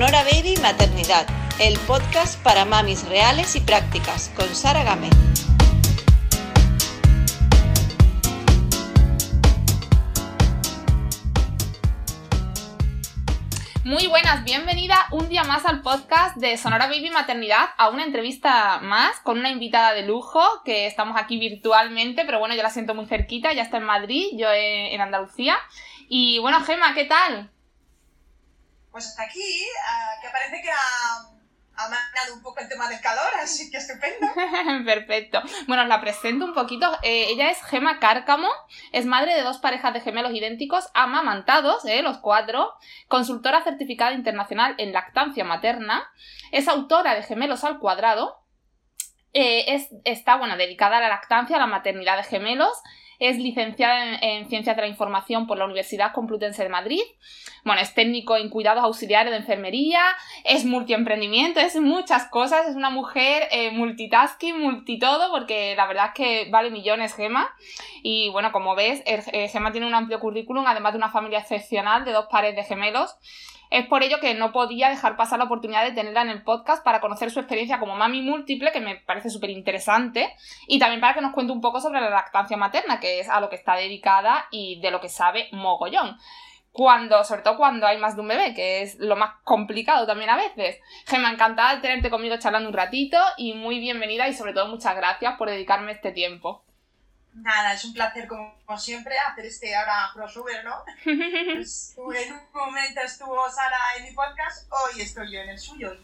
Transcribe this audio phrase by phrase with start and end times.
[0.00, 1.26] Sonora Baby Maternidad,
[1.58, 5.10] el podcast para mamis reales y prácticas, con Sara Gámez.
[13.84, 18.78] Muy buenas, bienvenida un día más al podcast de Sonora Baby Maternidad, a una entrevista
[18.80, 22.94] más con una invitada de lujo, que estamos aquí virtualmente, pero bueno, yo la siento
[22.94, 25.58] muy cerquita, ya está en Madrid, yo en Andalucía.
[26.08, 27.50] Y bueno, Gema, ¿qué tal?
[28.90, 31.30] Pues hasta aquí, uh, que parece que ha,
[31.76, 34.26] ha un poco el tema del calor, así que estupendo.
[34.84, 35.42] Perfecto.
[35.66, 36.90] Bueno, os la presento un poquito.
[37.02, 38.48] Eh, ella es Gema Cárcamo,
[38.92, 42.74] es madre de dos parejas de gemelos idénticos, amamantados, eh, los cuatro,
[43.08, 46.10] consultora certificada internacional en lactancia materna,
[46.52, 48.40] es autora de Gemelos al Cuadrado,
[49.32, 52.76] eh, es, está bueno, dedicada a la lactancia, a la maternidad de gemelos
[53.20, 57.02] es licenciada en, Ciencias de la Información por la Universidad Complutense de Madrid.
[57.64, 60.00] Bueno, es técnico en cuidados auxiliares de enfermería,
[60.44, 66.14] es multiemprendimiento, es muchas cosas, es una mujer eh, multitasking, multitodo, porque la verdad es
[66.14, 67.54] que vale millones Gema.
[68.02, 69.04] Y bueno, como ves,
[69.52, 73.14] Gema tiene un amplio currículum, además de una familia excepcional de dos pares de gemelos.
[73.70, 76.84] Es por ello que no podía dejar pasar la oportunidad de tenerla en el podcast
[76.84, 80.34] para conocer su experiencia como mami múltiple, que me parece súper interesante,
[80.66, 83.40] y también para que nos cuente un poco sobre la lactancia materna, que es a
[83.40, 86.18] lo que está dedicada y de lo que sabe mogollón
[86.72, 90.30] cuando, sobre todo cuando hay más de un bebé, que es lo más complicado también
[90.30, 90.80] a veces.
[91.06, 94.94] Gemma, encantada de tenerte conmigo charlando un ratito y muy bienvenida y sobre todo muchas
[94.94, 96.62] gracias por dedicarme este tiempo.
[97.34, 100.82] Nada, es un placer como, siempre hacer este ahora crossover, ¿no?
[101.04, 105.96] pues, en un momento estuvo Sara en mi podcast, hoy estoy yo en el suyo.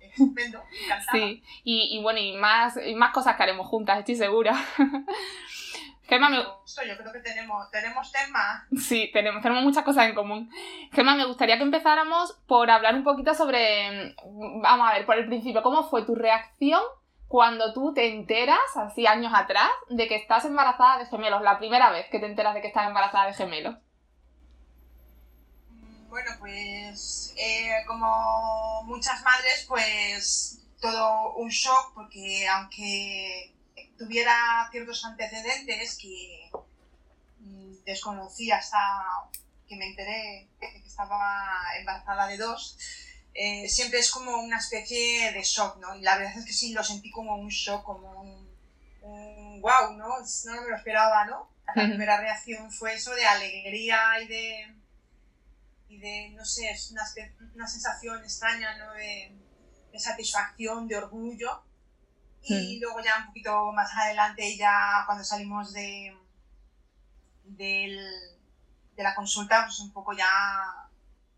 [0.00, 1.12] Estupendo, encantada.
[1.12, 4.54] Sí, y, y, bueno, y más, y más cosas que haremos juntas, estoy segura.
[6.04, 6.36] Gemma, me...
[6.36, 8.66] Yo creo que tenemos, tenemos tema.
[8.76, 10.50] Sí, tenemos, tenemos muchas cosas en común.
[10.92, 15.26] Gemma, me gustaría que empezáramos por hablar un poquito sobre, vamos a ver, por el
[15.26, 16.82] principio, ¿cómo fue tu reacción
[17.32, 21.90] cuando tú te enteras, así años atrás, de que estás embarazada de gemelos, la primera
[21.90, 23.74] vez que te enteras de que estás embarazada de gemelos?
[26.10, 33.54] Bueno, pues eh, como muchas madres, pues todo un shock, porque aunque
[33.96, 36.50] tuviera ciertos antecedentes que
[37.38, 38.78] mm, desconocí hasta
[39.66, 42.76] que me enteré de que estaba embarazada de dos,
[43.34, 45.94] eh, siempre es como una especie de shock, ¿no?
[45.94, 50.08] Y la verdad es que sí, lo sentí como un shock, como un, wow, ¿no?
[50.08, 51.50] No me lo esperaba, ¿no?
[51.74, 54.74] La primera reacción fue eso de alegría y de,
[55.88, 57.02] y de no sé, es una,
[57.54, 58.92] una sensación extraña, ¿no?
[58.92, 59.34] De,
[59.92, 61.62] de satisfacción, de orgullo.
[62.44, 66.12] Y luego ya un poquito más adelante, ya cuando salimos de,
[67.44, 67.96] de
[68.96, 70.26] la consulta, pues un poco ya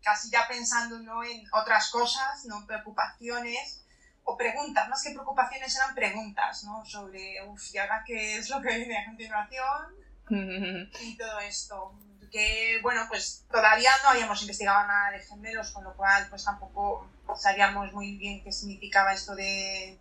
[0.05, 1.23] casi ya pensando ¿no?
[1.23, 2.65] en otras cosas, ¿no?
[2.67, 3.83] preocupaciones
[4.23, 6.83] o preguntas, más que preocupaciones eran preguntas, ¿no?
[6.85, 9.95] Sobre, uff, ¿y ahora qué es lo que viene a continuación?
[11.01, 11.93] y todo esto.
[12.31, 17.07] Que, bueno, pues todavía no habíamos investigado nada de gemelos, con lo cual, pues tampoco
[17.37, 19.99] sabíamos muy bien qué significaba esto de,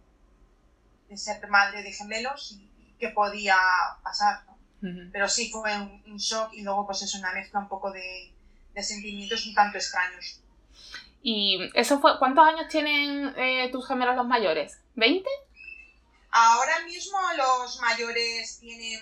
[1.09, 3.57] de ser madre de gemelos y qué podía
[4.03, 4.55] pasar, ¿no?
[5.13, 8.34] Pero sí fue un, un, shock y luego, pues es una mezcla un poco de,
[8.75, 10.41] de sentimientos un tanto extraños.
[11.23, 14.79] ¿Y eso fue, cuántos años tienen eh, tus gemelos los mayores?
[14.97, 15.25] ¿20?
[16.31, 19.01] Ahora mismo los mayores tienen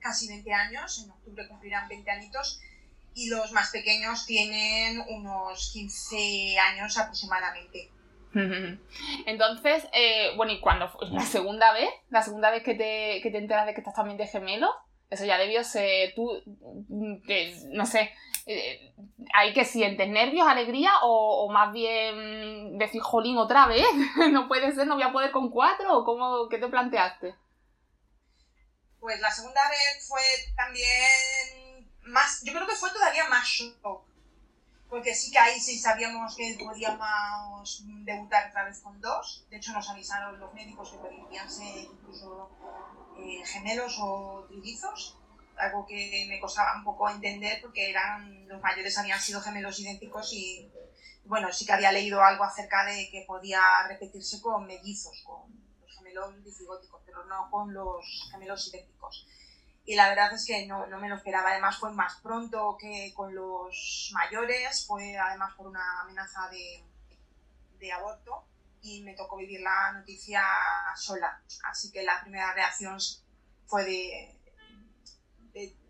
[0.00, 2.60] casi 20 años, en octubre cumplirán 20 añitos,
[3.14, 7.90] y los más pequeños tienen unos 15 años aproximadamente.
[9.26, 11.08] Entonces, eh, bueno, ¿y cuándo fue?
[11.10, 11.90] ¿La segunda vez?
[12.10, 14.70] ¿La segunda vez que te, que te enteras de que estás también de gemelos?
[15.10, 16.42] Eso ya debió ser tú,
[17.26, 18.10] que, no sé,
[18.46, 18.92] eh,
[19.34, 23.86] ¿hay que sientes nervios, alegría o, más bien decir, jolín, otra vez?
[24.32, 25.98] ¿No puede ser, no voy a poder con cuatro?
[25.98, 27.34] ¿O cómo, qué te planteaste?
[29.00, 30.22] Pues la segunda vez fue
[30.56, 34.04] también más, yo creo que fue todavía más shock.
[34.88, 39.46] Porque sí que ahí sí sabíamos que podíamos debutar otra vez con dos.
[39.48, 42.50] De hecho, nos avisaron los médicos que podían ser incluso
[43.18, 45.16] eh, gemelos o trillizos
[45.58, 50.32] algo que me costaba un poco entender porque eran los mayores habían sido gemelos idénticos
[50.32, 50.70] y
[51.24, 55.42] bueno, sí que había leído algo acerca de que podía repetirse con mellizos, con
[55.80, 59.26] los gemelos dicigóticos, pero no con los gemelos idénticos.
[59.84, 63.12] Y la verdad es que no, no me lo esperaba, además fue más pronto que
[63.14, 66.84] con los mayores, fue además por una amenaza de,
[67.78, 68.44] de aborto
[68.80, 70.42] y me tocó vivir la noticia
[70.96, 71.40] sola.
[71.64, 72.98] Así que la primera reacción
[73.66, 74.41] fue de,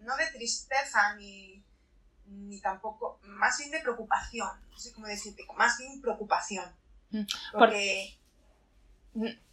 [0.00, 1.62] no de tristeza ni,
[2.26, 6.64] ni tampoco, más bien de preocupación, no sé cómo decirte, más bien preocupación.
[7.10, 8.18] Mm, Porque...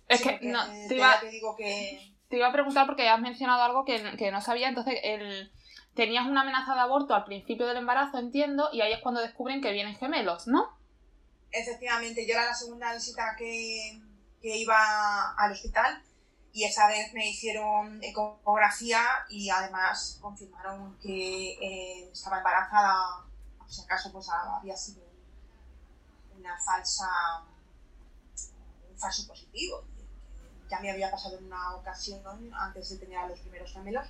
[0.08, 2.14] Es sí, que no, te iba, te digo que...
[2.30, 5.52] te iba a preguntar porque has mencionado algo que, que no sabía, entonces el,
[5.94, 9.62] tenías una amenaza de aborto al principio del embarazo, entiendo, y ahí es cuando descubren
[9.62, 10.78] que vienen gemelos, ¿no?
[11.52, 14.02] Efectivamente, yo era la segunda visita que,
[14.42, 16.02] que iba al hospital
[16.52, 23.24] y esa vez me hicieron ecografía y además confirmaron que eh, estaba embarazada,
[23.68, 25.04] si acaso pues había sido
[26.36, 27.08] una falsa,
[28.90, 29.84] un falso positivo.
[30.70, 32.22] Ya me había pasado en una ocasión
[32.54, 34.08] antes de tener a los primeros gemelos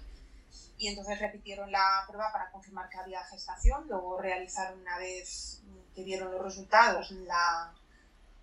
[0.78, 5.62] y entonces repitieron la prueba para confirmar que había gestación, luego realizaron una vez
[5.94, 7.74] que vieron los resultados la,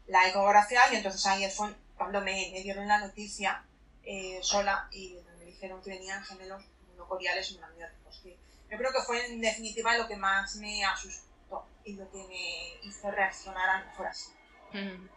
[0.07, 3.65] la ecografía y entonces ahí fue cuando me, me dieron la noticia
[4.07, 8.21] eh, sola y me dijeron que venían gemelos monocoriales y monoamióticos.
[8.21, 8.39] Que
[8.71, 12.89] yo creo que fue en definitiva lo que más me asustó y lo que me
[12.89, 14.33] hizo reaccionar a lo mejor así.
[14.73, 15.09] Mm.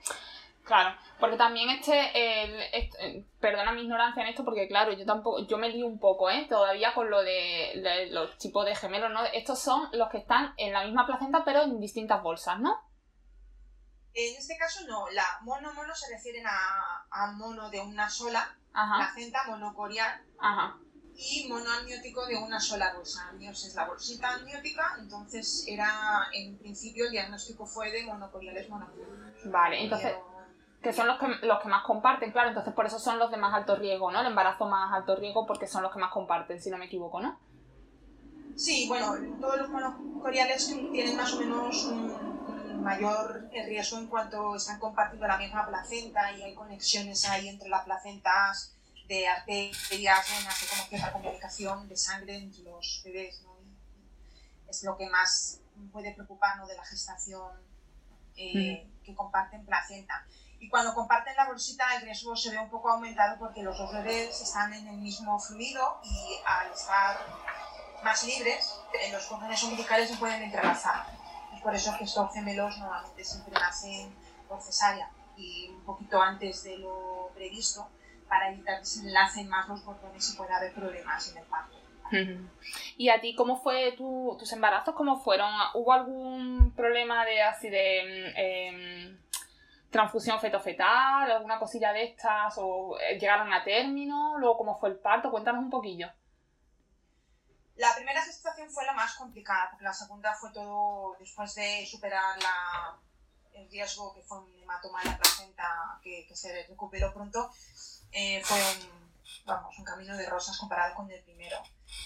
[0.63, 5.47] Claro, porque también este, el, este, perdona mi ignorancia en esto, porque claro, yo tampoco,
[5.47, 6.45] yo me lío un poco, ¿eh?
[6.47, 9.25] Todavía con lo de, de los tipos de gemelos, ¿no?
[9.25, 12.79] Estos son los que están en la misma placenta, pero en distintas bolsas, ¿no?
[14.13, 18.58] En este caso no, la mono mono se refieren a, a mono de una sola
[18.81, 20.77] Ajá, placenta monocorial ajá.
[21.15, 23.27] y monoamniótico de una sola bolsa.
[23.29, 29.51] Amnios es la bolsita amniótica, entonces era, en principio el diagnóstico fue de monocoriales monoamnióticos.
[29.51, 30.29] Vale, entonces, Pero-
[30.81, 33.37] que son los que, los que más comparten, claro, entonces por eso son los de
[33.37, 34.21] más alto riesgo, ¿no?
[34.21, 37.19] El embarazo más alto riesgo porque son los que más comparten, si no me equivoco,
[37.19, 37.37] ¿no?
[38.55, 42.28] Sí, bueno, todos los monocoriales tienen más o menos un
[42.89, 47.85] mayor riesgo en cuanto están compartiendo la misma placenta y hay conexiones ahí entre las
[47.85, 48.75] placentas
[49.07, 53.41] de arterias, venas, de como cierta comunicación de sangre entre los bebés.
[53.43, 53.57] ¿no?
[54.67, 55.59] Es lo que más
[55.91, 57.51] puede preocuparnos de la gestación
[58.35, 60.25] eh, que comparten placenta.
[60.59, 63.93] Y cuando comparten la bolsita el riesgo se ve un poco aumentado porque los dos
[63.93, 67.17] bebés están en el mismo fluido y al estar
[68.03, 68.79] más libres,
[69.11, 71.18] los cordones umbilicales se pueden entrelazar.
[71.63, 74.13] Por eso que estos gemelos normalmente siempre nacen
[74.47, 77.87] por cesárea y un poquito antes de lo previsto
[78.27, 81.75] para evitar que se enlacen más los cordones y pueda haber problemas en el parto.
[82.97, 84.95] ¿Y a ti cómo fue tu- tus embarazos?
[84.95, 85.51] ¿Cómo fueron?
[85.75, 89.17] ¿Hubo algún problema de así de em,
[89.91, 92.55] transfusión feto-fetal, alguna cosilla de estas?
[92.57, 94.37] ¿O eh, llegaron a término?
[94.37, 95.29] ¿Luego cómo fue el parto?
[95.31, 96.09] Cuéntanos un poquillo.
[97.79, 102.37] La primera gestación fue la más complicada, porque la segunda fue todo después de superar
[102.37, 102.99] la,
[103.53, 107.49] el riesgo que fue un hematoma en la placenta que, que se recuperó pronto,
[108.11, 109.13] eh, fue un,
[109.45, 111.55] vamos, un camino de rosas comparado con el primero.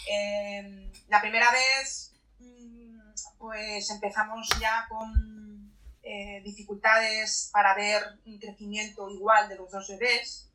[0.07, 2.99] Eh, la primera vez, mm,
[3.39, 5.73] pues empezamos ya con
[6.03, 10.51] eh, dificultades para ver un crecimiento igual de los dos bebés.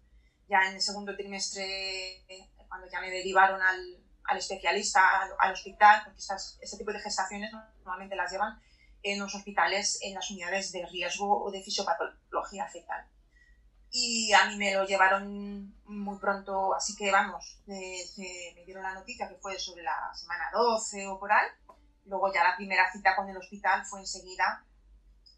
[0.48, 5.52] Ya en el segundo trimestre, eh, cuando ya me derivaron al, al especialista, al, al
[5.52, 8.60] hospital, porque estas, este tipo de gestaciones normalmente las llevan
[9.02, 13.06] en los hospitales, en las unidades de riesgo o de fisiopatología fetal.
[13.90, 17.74] Y a mí me lo llevaron muy pronto, así que vamos, me
[18.66, 21.48] dieron la noticia que fue sobre la semana 12 o por ahí.
[22.04, 24.64] Luego ya la primera cita con el hospital fue enseguida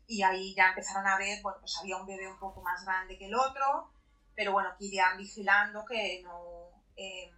[0.07, 3.17] y ahí ya empezaron a ver, bueno, pues había un bebé un poco más grande
[3.17, 3.93] que el otro,
[4.35, 7.31] pero bueno, que irían vigilando que no, eh,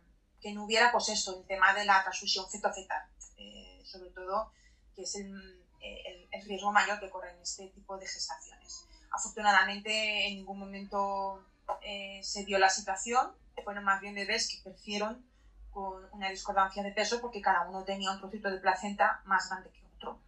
[0.42, 3.08] que no hubiera pues esto, el tema de la transfusión feto-fetal,
[3.38, 4.52] eh, sobre todo,
[4.94, 8.84] que es el, el- el riesgo mayor que corren este tipo de gestaciones.
[9.10, 11.44] Afortunadamente en ningún momento
[11.82, 13.32] eh, se dio la situación,
[13.64, 15.24] fueron más bien bebés que crecieron
[15.70, 19.70] con una discordancia de peso porque cada uno tenía un trocito de placenta más grande
[19.70, 20.18] que otro.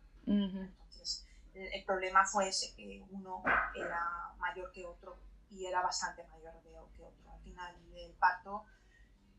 [0.62, 3.42] Entonces, el, el problema fue ese, que uno
[3.74, 5.18] era mayor que otro
[5.50, 7.32] y era bastante mayor de- que otro.
[7.32, 8.64] Al final del parto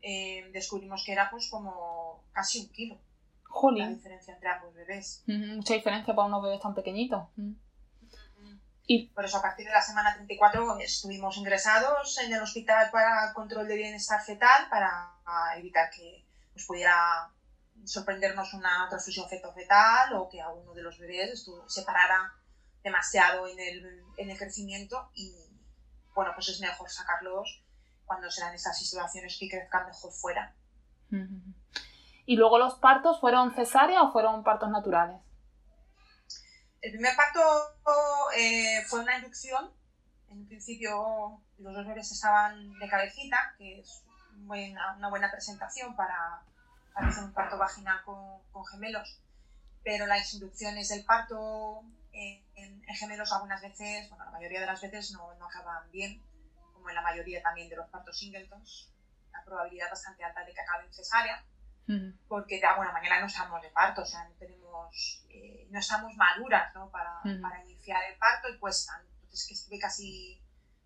[0.08, 3.94] eh, descubrimos que era pues como casi un kilo la Jolín.
[3.96, 5.24] diferencia entre ambos bebés.
[5.26, 7.22] Mucha diferencia para unos bebés tan pequeñitos.
[8.88, 13.32] Y- Por eso a partir de la semana 34 estuvimos ingresados en el hospital para
[13.34, 15.12] control de bienestar fetal para
[15.56, 17.32] evitar que pues, pudiera
[17.84, 22.32] sorprendernos una transfusión feto-fetal o que alguno de los bebés se parara
[22.84, 25.34] demasiado en el, en el crecimiento y
[26.14, 27.64] bueno, pues es mejor sacarlos
[28.06, 30.54] cuando serán esas situaciones que crezcan mejor fuera.
[32.24, 35.20] ¿Y luego los partos fueron cesárea o fueron partos naturales?
[36.80, 37.40] El primer parto
[38.36, 39.70] eh, fue una inducción.
[40.30, 44.02] En principio los dos bebés estaban de cabecita, que es
[44.38, 46.42] buena- una buena presentación para,
[46.92, 49.20] para hacer un parto vaginal con, con gemelos.
[49.84, 51.82] pero las inducciones del parto
[52.12, 56.20] en, gemelos algunas veces, bueno, la mayoría de las veces no, no acaban bien,
[56.86, 58.92] como en la mayoría también de los partos singletons,
[59.32, 61.44] la probabilidad bastante alta de que acaben cesárea,
[62.28, 66.14] porque de alguna manera no estamos de parto, o sea, no tenemos, eh, no estamos
[66.14, 66.88] maduras ¿no?
[66.90, 69.04] Para, para, iniciar el parto y cuestan.
[69.22, 70.40] Entonces, que estuve casi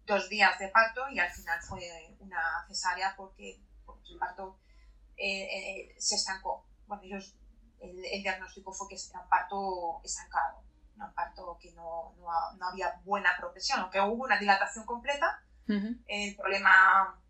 [0.07, 3.61] dos días de parto y al final fue una cesárea porque,
[4.11, 4.59] el parto
[5.19, 6.66] eh, eh, se estancó.
[6.87, 7.35] Bueno, ellos,
[7.80, 10.62] el, el, diagnóstico fue que era un parto estancado,
[10.97, 15.42] un parto que no, no, no había buena progresión, aunque hubo una dilatación completa.
[16.06, 17.20] El problema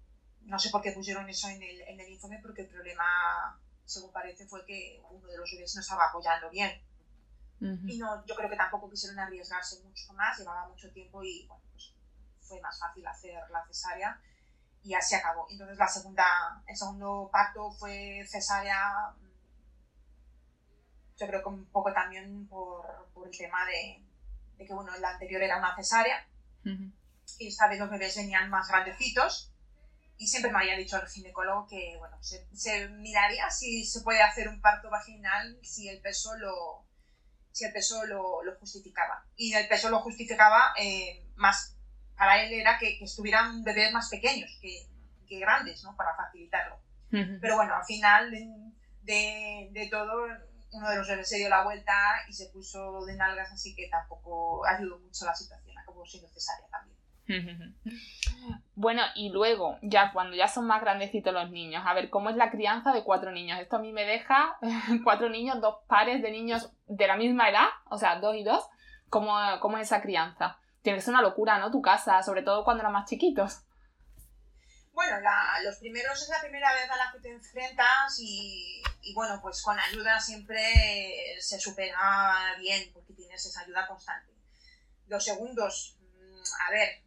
[0.42, 4.12] no sé por qué pusieron eso en el, en el informe, porque el problema, según
[4.12, 6.82] parece, fue que uno de los bebés no estaba apoyando bien.
[7.60, 11.62] Y no, yo creo que tampoco quisieron arriesgarse mucho más, llevaba mucho tiempo y bueno,
[11.72, 11.94] pues
[12.40, 14.18] fue más fácil hacer la cesárea
[14.82, 15.46] y así acabó.
[15.50, 19.14] Entonces la segunda, el segundo parto fue cesárea,
[21.18, 24.02] yo creo que un poco también por, por el tema de,
[24.56, 26.26] de, que bueno, la anterior era una cesárea
[26.64, 26.94] y
[27.38, 29.52] esta vez los bebés venían más grandecitos
[30.16, 34.48] y siempre me había dicho el ginecólogo que bueno, se, miraría si se puede hacer
[34.48, 36.86] un parto vaginal si el peso lo,
[37.52, 39.24] si el peso lo, lo justificaba.
[39.36, 41.76] Y el peso lo justificaba eh, más,
[42.16, 44.86] para él era que, estuvieran bebés más pequeños que,
[45.26, 45.96] que grandes, ¿no?
[45.96, 46.78] Para facilitarlo.
[47.10, 48.30] Pero bueno, al final
[49.02, 50.26] de, de, todo,
[50.72, 51.92] uno de los bebés se dio la vuelta
[52.28, 56.68] y se puso de nalgas, así que tampoco ayudó mucho la situación, acabó siendo necesaria
[56.70, 56.99] también.
[58.74, 62.36] Bueno, y luego, ya cuando ya son más grandecitos los niños, a ver, ¿cómo es
[62.36, 63.60] la crianza de cuatro niños?
[63.60, 64.56] Esto a mí me deja
[65.04, 68.64] cuatro niños, dos pares de niños de la misma edad, o sea, dos y dos.
[69.10, 70.58] ¿Cómo, cómo es esa crianza?
[70.80, 71.70] Tiene que ser una locura, ¿no?
[71.70, 73.64] Tu casa, sobre todo cuando eran más chiquitos.
[74.92, 75.16] Bueno,
[75.62, 78.82] los primeros es la primera vez a la que te enfrentas y,
[79.14, 80.62] bueno, pues con ayuda siempre
[81.38, 84.32] se supera bien porque tienes esa ayuda constante.
[85.06, 87.02] Los segundos, mm, a ver,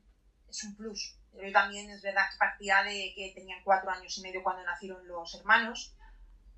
[0.54, 1.18] es un plus.
[1.34, 5.06] Yo también es verdad que partía de que tenían cuatro años y medio cuando nacieron
[5.08, 5.96] los hermanos.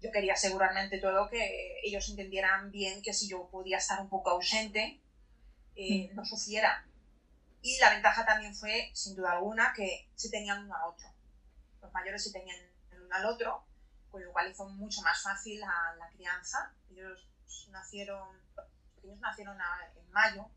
[0.02, 4.32] Yo quería asegurarme todo que ellos entendieran bien que si yo podía estar un poco
[4.32, 5.00] ausente,
[5.76, 6.16] eh, mm.
[6.16, 6.86] no sufriera.
[7.62, 11.08] Y la ventaja también fue, sin duda alguna, que se tenían uno al otro.
[11.82, 12.58] Los mayores se tenían
[12.92, 13.66] el uno al otro,
[14.12, 16.74] con lo cual hizo mucho más fácil la, la crianza.
[16.92, 17.28] Ellos
[17.70, 18.28] nacieron,
[19.02, 19.58] ellos nacieron
[19.96, 20.50] en mayo,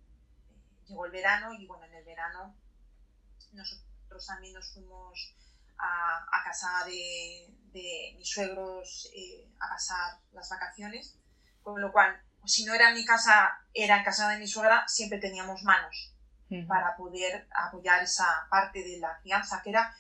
[0.50, 2.54] eh, llegó el verano y bueno, en el verano
[3.52, 5.34] nosotros también nos fuimos
[5.78, 11.16] a, a casa de, de, mis suegros eh, a pasar las vacaciones,
[11.62, 14.86] con lo cual, si no era en mi casa, era en casa de mi suegra,
[14.88, 16.14] siempre teníamos manos
[16.66, 19.94] para poder apoyar esa parte de la crianza, que era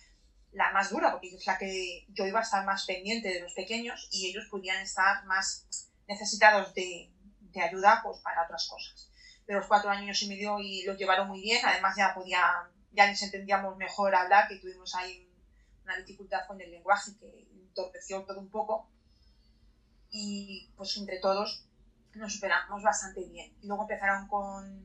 [0.52, 3.52] la más dura, porque es la que yo iba a estar más pendiente de los
[3.52, 5.66] pequeños y ellos podían estar más
[6.06, 9.10] necesitados de, de ayuda pues, para otras cosas.
[9.44, 13.08] Pero los cuatro años y medio y los llevaron muy bien, además ya podían ya
[13.08, 15.30] nos entendíamos mejor hablar, que tuvimos ahí
[15.84, 18.90] una dificultad con el lenguaje que entorpeció todo un poco.
[20.10, 21.66] Y pues entre todos
[22.14, 23.54] nos superamos bastante bien.
[23.62, 24.82] Luego empezaron con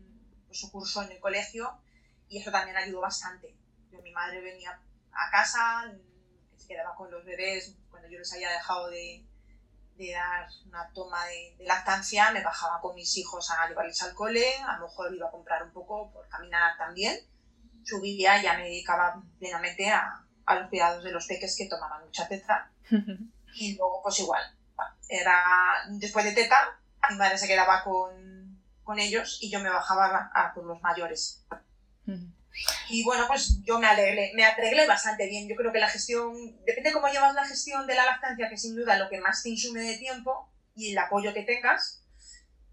[0.47, 1.79] pues, su curso en el colegio
[2.27, 3.55] y eso también ayudó bastante.
[3.91, 4.79] Yo, mi madre venía
[5.11, 5.91] a casa,
[6.57, 9.25] se quedaba con los bebés cuando yo les había dejado de,
[9.95, 14.13] de dar una toma de, de, lactancia, me bajaba con mis hijos a llevarles al
[14.13, 17.32] cole, a lo mejor iba a comprar un poco por caminar también
[17.83, 22.27] subía ya me dedicaba plenamente a, a los cuidados de los peques que tomaban mucha
[22.27, 22.71] teta.
[23.55, 24.41] y luego, pues igual,
[25.07, 25.43] era
[25.89, 30.53] después de teta, mi madre se quedaba con, con ellos y yo me bajaba a,
[30.53, 31.45] por los mayores.
[32.89, 35.47] Y bueno, pues yo me arreglé, me arreglé bastante bien.
[35.49, 36.33] Yo creo que la gestión,
[36.65, 39.41] depende de cómo llevas la gestión de la lactancia, que sin duda lo que más
[39.41, 42.03] te insume de tiempo y el apoyo que tengas,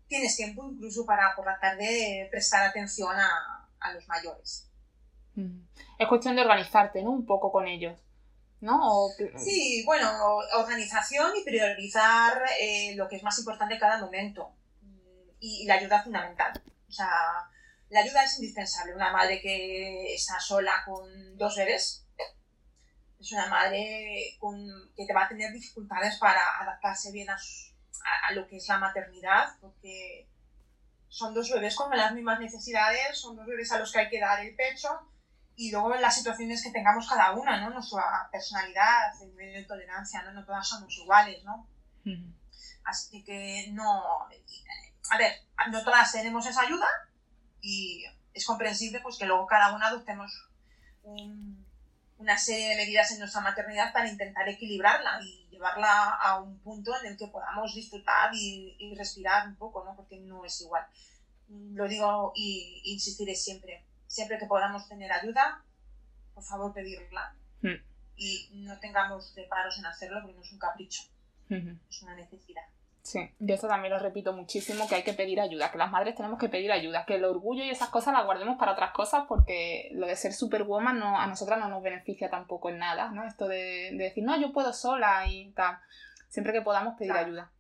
[0.07, 4.70] tienes tiempo incluso para por la tarde prestar atención a, a los mayores.
[5.99, 7.11] Es cuestión de organizarte, ¿no?
[7.11, 7.99] Un poco con ellos.
[8.61, 9.07] ¿No?
[9.37, 10.11] Sí, bueno,
[10.59, 14.53] organización y priorizar eh, lo que es más importante en cada momento.
[15.39, 16.53] Y, la ayuda fundamental.
[16.89, 17.09] O sea,
[17.89, 18.95] la ayuda es indispensable.
[18.95, 22.07] Una madre que está sola con dos bebés
[23.21, 24.57] es una madre con,
[24.97, 27.37] que te va a tener dificultades para adaptarse bien a,
[28.29, 30.27] a, lo que es la maternidad, porque
[31.09, 34.21] son dos bebés con las mismas necesidades, son dos bebés a los que hay que
[34.21, 34.89] dar el pecho,
[35.61, 37.69] y luego las situaciones que tengamos cada una, ¿no?
[37.69, 40.33] Nuestra personalidad, el nivel de tolerancia, ¿no?
[40.33, 41.69] No todas somos iguales, ¿no?
[42.83, 44.25] Así que no...
[45.11, 45.35] A ver,
[45.71, 46.89] no todas tenemos esa ayuda
[47.61, 50.33] y es comprensible pues que luego cada una adoptemos
[52.17, 56.99] una serie de medidas en nuestra maternidad para intentar equilibrarla y llevarla a un punto
[57.01, 59.95] en el que podamos disfrutar y, respirar un poco, ¿no?
[59.95, 60.87] Porque no es igual.
[61.49, 63.90] Lo digo y insistiré siempre.
[64.11, 65.63] Siempre que podamos tener ayuda,
[66.35, 67.33] por favor pedirla.
[67.63, 67.77] Hmm.
[68.17, 71.03] Y no tengamos reparos en hacerlo porque no es un capricho,
[71.49, 72.65] es una necesidad.
[73.03, 76.17] Sí, yo esto también lo repito muchísimo, que hay que pedir ayuda, que las madres
[76.17, 79.27] tenemos que pedir ayuda, que el orgullo y esas cosas las guardemos para otras cosas
[79.29, 83.25] porque lo de ser superwoman no, a nosotras no nos beneficia tampoco en nada, ¿no?
[83.29, 85.79] Esto de, decir, no, yo puedo sola y tal.
[86.29, 87.53] Siempre que podamos pedir ayuda.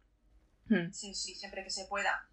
[0.68, 0.90] Hmm.
[0.90, 2.28] Sí, sí, siempre que se pueda.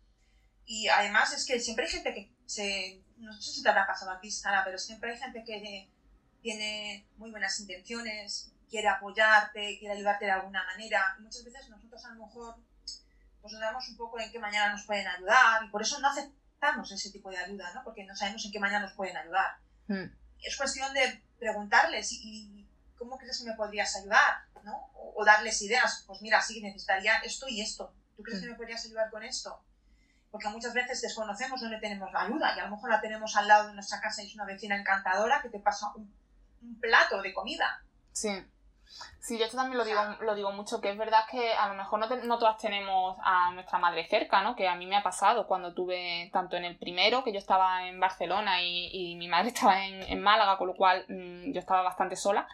[0.66, 3.04] Y además es que siempre hay gente que se...
[3.18, 5.90] No sé si te habrá pasado a ti, Sara, pero siempre hay gente que
[6.42, 11.16] tiene muy buenas intenciones, quiere apoyarte, quiere ayudarte de alguna manera.
[11.20, 12.56] Y muchas veces nosotros a lo mejor
[13.42, 16.10] pues nos damos un poco en qué mañana nos pueden ayudar y por eso no
[16.10, 17.84] aceptamos ese tipo de ayuda, ¿no?
[17.84, 19.58] Porque no sabemos en qué mañana nos pueden ayudar.
[19.88, 20.06] Hmm.
[20.42, 24.92] Es cuestión de preguntarles y, cómo crees que me podrías ayudar, ¿no?
[25.16, 27.94] O, darles ideas, pues mira, sí, necesitaría esto y esto.
[28.16, 28.52] ¿Tú crees que hmm.
[28.52, 29.64] me podrías ayudar con esto?
[30.38, 33.48] Porque muchas veces desconocemos dónde tenemos la ayuda y a lo mejor la tenemos al
[33.48, 36.14] lado de nuestra casa y es una vecina encantadora que te pasa un,
[36.62, 37.82] un plato de comida.
[38.12, 38.30] Sí.
[39.20, 41.74] Sí, yo esto también lo digo, lo digo mucho, que es verdad que a lo
[41.74, 44.56] mejor no, no, todas tenemos a nuestra madre cerca, ¿no?
[44.56, 47.88] Que a mí me ha pasado cuando tuve, tanto en el primero, que yo estaba
[47.88, 51.60] en Barcelona y, y mi madre estaba en, en, Málaga, con lo cual mm, yo
[51.60, 52.48] estaba bastante sola,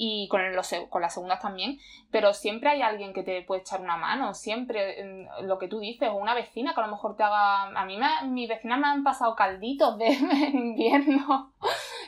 [0.00, 1.80] y con, los, con las segundas también,
[2.12, 6.08] pero siempre hay alguien que te puede echar una mano, siempre lo que tú dices,
[6.08, 7.64] o una vecina que a lo mejor te haga...
[7.64, 10.06] A mí me, mis vecinas me han pasado calditos de
[10.52, 11.52] invierno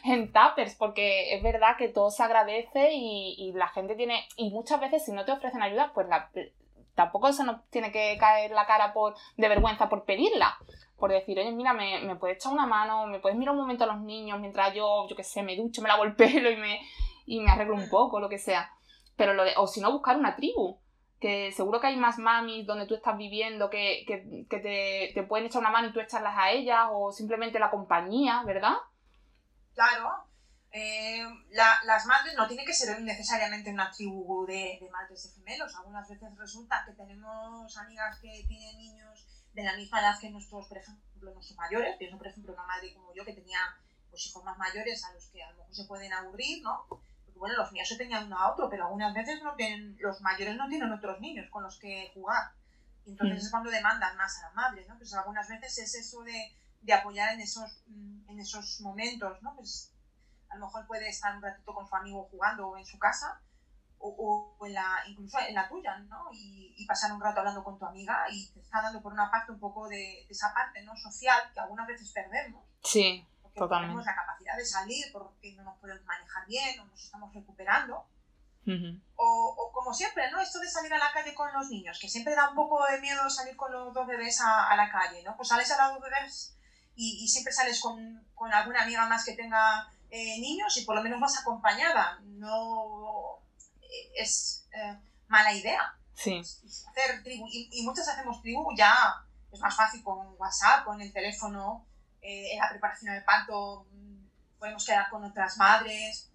[0.05, 4.25] en tuppers, porque es verdad que todo se agradece y, la gente tiene...
[4.37, 6.31] Y muchas veces si no te ofrecen ayuda, pues la,
[6.95, 10.57] tampoco se nos tiene que caer la cara por, de vergüenza por pedirla
[10.97, 13.85] por decir, oye, mira, me, me puedes echar una mano, me puedes mirar un momento
[13.85, 16.57] a los niños mientras yo, yo qué sé, me ducho, me lavo el pelo y
[16.57, 16.79] me,
[17.31, 18.73] y me arreglo un poco, lo que sea.
[19.17, 20.81] Pero lo de, o si no, buscar una tribu.
[21.21, 25.23] Que seguro que hay más mamis donde tú estás viviendo que, que, que te, te,
[25.23, 28.75] pueden echar una mano y tú echarlas a ellas, o simplemente la compañía, ¿verdad?
[29.75, 30.25] Claro.
[30.73, 35.35] Eh, la, las madres no tiene que ser necesariamente una tribu de, de, madres de
[35.35, 35.76] gemelos.
[35.76, 40.67] Algunas veces resulta que tenemos amigas que tienen niños de la misma edad que nuestros,
[40.67, 41.97] por ejemplo, nuestros mayores.
[41.97, 43.61] Pienso, por ejemplo, una madre como yo que tenía
[44.09, 46.87] pues, hijos más mayores a los que a lo mejor se pueden aburrir, ¿no?
[47.41, 50.57] Bueno, los míos se tenían uno a otro, pero algunas veces no tienen, los mayores
[50.57, 52.53] no tienen otros niños con los que jugar.
[53.07, 54.97] entonces es cuando demandan más a la madre, ¿no?
[54.99, 59.57] Pues algunas veces es eso de, de apoyar en esos, mm, en esos momentos, ¿no?
[59.57, 59.91] Pues
[60.50, 63.41] a lo mejor puede estar un ratito con su amigo jugando en su casa
[63.99, 66.29] o, o en la, incluso en la tuya, ¿no?
[66.33, 69.31] Y, y, pasar un rato hablando con tu amiga y te está dando por una
[69.31, 70.95] parte un poco de, de esa parte, ¿no?
[70.95, 72.63] Social que algunas veces perdemos.
[72.83, 77.02] Sí porque tenemos la capacidad de salir porque no nos podemos manejar bien o nos
[77.02, 78.06] estamos recuperando.
[79.17, 80.41] o, como siempre, ¿no?
[80.41, 83.00] Esto de salir a la calle con los niños, que siempre da un poco de
[83.00, 85.36] miedo salir con los dos bebés a, la calle, ¿no?
[85.36, 86.56] Pues sales a los dos bebés
[86.95, 91.02] y, siempre sales con, con, alguna amiga más que tenga eh, niños y por lo
[91.02, 92.21] menos vas acompañada.
[92.23, 93.39] No
[93.80, 95.95] eh, es eh, mala idea.
[96.15, 96.39] Sí.
[96.39, 97.47] Hacer tribu.
[97.50, 101.86] Y, y muchas hacemos tribu ya es más fácil con WhatsApp, con el teléfono
[102.23, 106.30] eh, en la preparación del parto mm, podemos quedar con otras madres.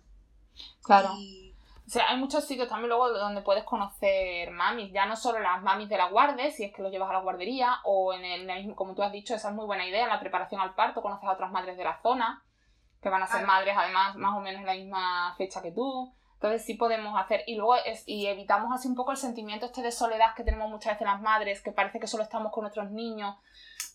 [0.83, 1.13] Claro.
[1.87, 5.61] O sea, hay muchos sitios también luego donde puedes conocer mamis, ya no solo las
[5.61, 8.75] mamis de la guardia, si es que los llevas a la guardería, o en el,
[8.75, 11.29] como tú has dicho, esa es muy buena idea, en la preparación al parto conoces
[11.29, 12.43] a otras madres de la zona,
[13.01, 16.11] que van a ser madres además más o menos en la misma fecha que tú.
[16.45, 19.81] Entonces sí podemos hacer, y luego es, y evitamos así un poco el sentimiento este
[19.81, 22.91] de soledad que tenemos muchas veces las madres, que parece que solo estamos con nuestros
[22.91, 23.35] niños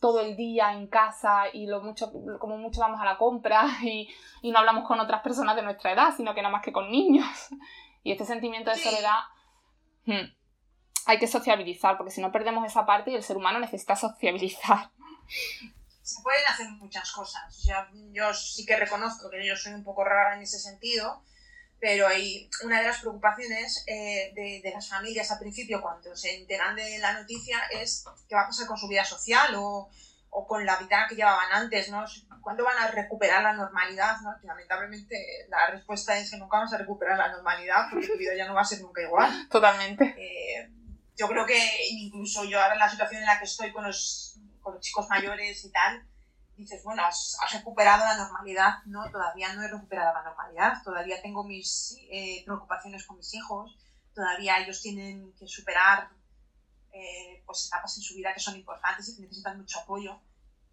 [0.00, 2.10] todo el día en casa y lo mucho,
[2.40, 5.92] como mucho vamos a la compra y, y no hablamos con otras personas de nuestra
[5.92, 7.28] edad, sino que nada más que con niños.
[8.02, 9.18] Y este sentimiento de soledad
[10.06, 10.32] hmm,
[11.04, 14.90] hay que sociabilizar, porque si no perdemos esa parte y el ser humano necesita sociabilizar.
[16.02, 17.68] Se pueden hacer muchas cosas.
[18.10, 21.22] yo sí que reconozco que yo soy un poco rara en ese sentido,
[21.80, 26.36] pero hay una de las preocupaciones eh, de, de, las familias al principio cuando se
[26.36, 29.88] enteran de la noticia es qué va a pasar con su vida social o,
[30.30, 32.04] o con la vida que llevaban antes, ¿no?
[32.40, 34.16] ¿Cuándo van a recuperar la normalidad?
[34.22, 34.34] ¿no?
[34.42, 35.16] lamentablemente
[35.48, 38.54] la respuesta es que nunca vamos a recuperar la normalidad porque tu vida ya no
[38.54, 39.48] va a ser nunca igual.
[39.50, 40.04] Totalmente.
[40.16, 40.70] Eh,
[41.16, 41.58] yo creo que
[41.90, 45.08] incluso yo ahora en la situación en la que estoy con los, con los chicos
[45.08, 46.02] mayores y tal,
[46.60, 49.10] dices, bueno, has, recuperado la normalidad, ¿no?
[49.10, 53.76] Todavía no he recuperado la normalidad, todavía tengo mis eh, preocupaciones con mis hijos,
[54.14, 56.10] todavía ellos tienen que superar
[56.92, 60.20] eh, pues etapas en su vida que son importantes y que necesitan mucho apoyo.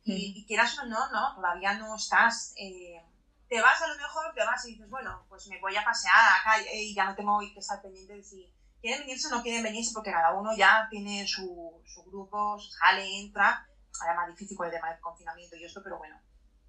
[0.04, 2.54] Y, quieras o no, no, todavía no estás...
[2.56, 3.02] Eh,
[3.50, 6.16] te vas a lo mejor, te vas y dices, bueno, pues me voy a pasear
[6.40, 9.64] acá y ya no tengo que estar pendiente de si quieren venirse o no quieren
[9.64, 13.68] venirse porque cada uno ya tiene su, su grupo, sale, entra.
[14.02, 16.20] Ahora más difícil con el tema del confinamiento y esto, pero bueno.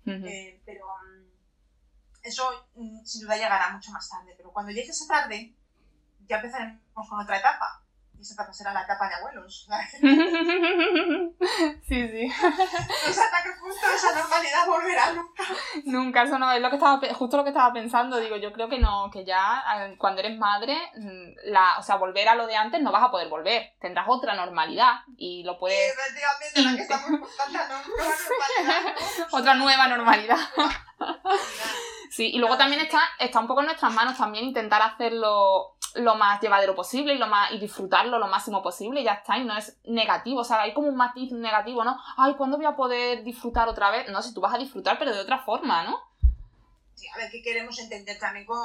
[0.07, 1.27] Eh, pero mm,
[2.23, 4.35] eso mm, sin duda llegará mucho más tarde.
[4.37, 5.55] Pero cuando llegue esa tarde,
[6.27, 7.85] ya empezaremos con otra etapa.
[8.19, 9.69] Y esa etapa será la etapa de abuelos.
[11.89, 12.27] sí, sí.
[12.27, 15.45] Los ataques justo esa normalidad volverá nunca.
[15.85, 18.17] Nunca, eso no es lo que estaba justo lo que estaba pensando.
[18.17, 19.63] Digo, yo creo que no, que ya
[19.99, 23.11] cuando eres madre, mm, la, o sea, volver a lo de antes no vas a
[23.13, 23.75] poder volver.
[23.81, 25.79] Tendrás otra normalidad y lo puedes.
[25.79, 27.79] Sí, efectivamente, la que estamos buscando, ¿no?
[27.87, 29.29] Nueva normalidad.
[29.31, 30.39] otra nueva normalidad.
[32.11, 36.15] sí, y luego también está, está un poco en nuestras manos también intentar hacerlo lo
[36.15, 39.45] más llevadero posible y lo más y disfrutarlo lo máximo posible y ya está y
[39.45, 42.77] no es negativo o sea hay como un matiz negativo no ay ¿cuándo voy a
[42.77, 44.09] poder disfrutar otra vez?
[44.11, 46.01] no si tú vas a disfrutar pero de otra forma ¿no?
[46.95, 48.59] Sí, a ver qué queremos entender también con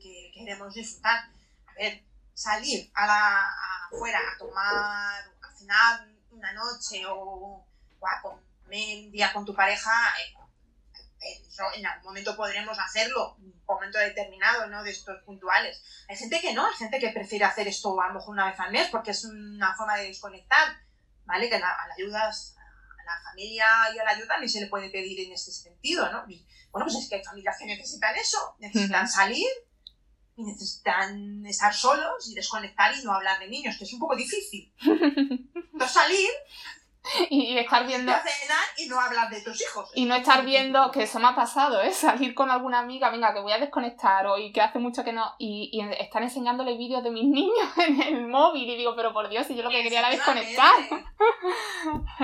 [0.00, 1.28] que queremos disfrutar
[1.66, 2.02] a ver
[2.34, 3.42] salir a la
[3.86, 7.64] afuera a tomar a cenar una noche o,
[8.02, 10.34] a comer un día con tu pareja eh,
[11.74, 14.82] en algún momento podremos hacerlo, un momento determinado, ¿no?
[14.82, 15.82] De estos puntuales.
[16.08, 18.58] Hay gente que no, hay gente que prefiere hacer esto a lo mejor una vez
[18.60, 20.76] al mes porque es una forma de desconectar,
[21.24, 21.48] ¿vale?
[21.48, 24.90] Que a la, ayuda, a la familia y a la ayuda también se le puede
[24.90, 26.24] pedir en este sentido, ¿no?
[26.72, 29.46] bueno, pues es que hay familias que necesitan eso, necesitan salir
[30.36, 34.16] y necesitan estar solos y desconectar y no hablar de niños, que es un poco
[34.16, 34.72] difícil.
[35.72, 36.28] No salir
[37.30, 39.90] y estar viendo cenar y no hablar de tus hijos.
[39.94, 41.92] y no estar viendo que eso me ha pasado ¿eh?
[41.92, 45.34] salir con alguna amiga venga que voy a desconectar hoy que hace mucho que no
[45.38, 49.28] y, y están enseñándole vídeos de mis niños en el móvil y digo pero por
[49.28, 50.74] Dios si yo lo que quería era desconectar.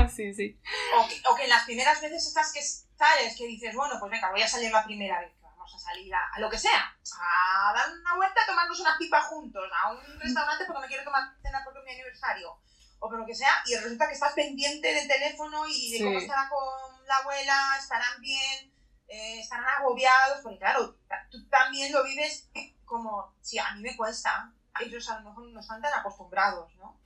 [0.08, 0.58] Sí sí.
[0.96, 4.10] O que, o que, en las primeras veces estas que sales que dices bueno pues
[4.10, 6.96] venga voy a salir la primera vez vamos a salir a, a lo que sea
[7.20, 11.04] a dar una vuelta a tomarnos unas pipas juntos a un restaurante porque me quiero
[11.04, 12.58] tomar cena porque es mi aniversario
[13.00, 16.18] o por lo que sea, y resulta que estás pendiente del teléfono y de cómo
[16.18, 18.72] estará con la abuela, estarán bien,
[19.08, 20.96] eh, estarán agobiados, porque claro,
[21.30, 22.48] tú también lo vives
[22.84, 27.00] como, si a mí me cuesta, ellos a lo mejor no están tan acostumbrados, ¿no?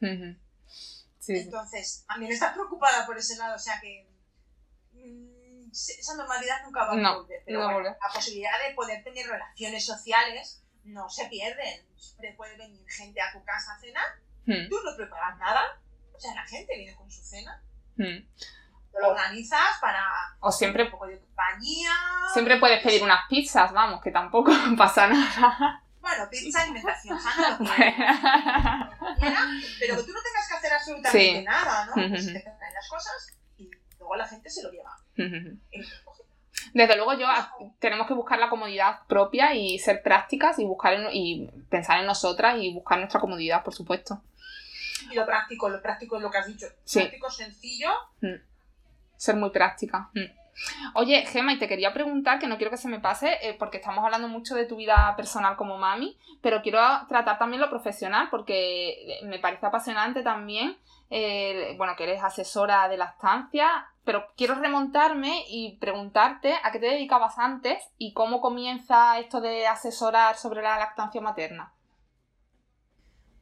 [1.18, 1.37] sí.
[1.37, 4.09] Entonces, también estás preocupada por ese lado, o sea que
[4.92, 9.85] mm, esa normalidad nunca va a volver, pero bueno, la posibilidad de poder tener relaciones
[9.85, 11.87] sociales no se pierden.
[11.96, 14.05] Siempre puede venir gente a tu casa a cenar,
[14.46, 14.68] hmm.
[14.68, 15.61] tú no preparas nada,
[16.14, 17.62] o sea, la gente viene con su cena.
[17.96, 18.24] Hmm.
[19.00, 20.05] Lo organizas para
[20.40, 21.90] o siempre, un poco de compañía.
[22.33, 25.83] Siempre puedes pedir unas pizzas, vamos, que tampoco pasa nada.
[26.00, 27.94] Bueno, pizza, alimentación sana, lo que
[29.78, 31.92] pero que tú no tengas que hacer absolutamente nada, ¿no?
[31.94, 34.96] Pues te traen las cosas y luego la gente se lo lleva.
[36.74, 37.28] Desde luego yo
[37.78, 42.57] tenemos que buscar la comodidad propia y ser prácticas y buscar y pensar en nosotras
[42.59, 44.22] y buscar nuestra comodidad, por supuesto
[45.10, 46.66] y lo práctico, lo práctico es lo que has dicho.
[46.92, 47.90] Práctico, sencillo.
[48.20, 48.40] Mm.
[49.16, 50.10] Ser muy práctica.
[50.14, 50.42] Mm.
[50.94, 53.78] Oye, Gema, y te quería preguntar, que no quiero que se me pase, eh, porque
[53.78, 58.28] estamos hablando mucho de tu vida personal como mami, pero quiero tratar también lo profesional,
[58.30, 60.76] porque me parece apasionante también,
[61.78, 67.38] bueno, que eres asesora de lactancia, pero quiero remontarme y preguntarte a qué te dedicabas
[67.38, 71.72] antes y cómo comienza esto de asesorar sobre la lactancia materna.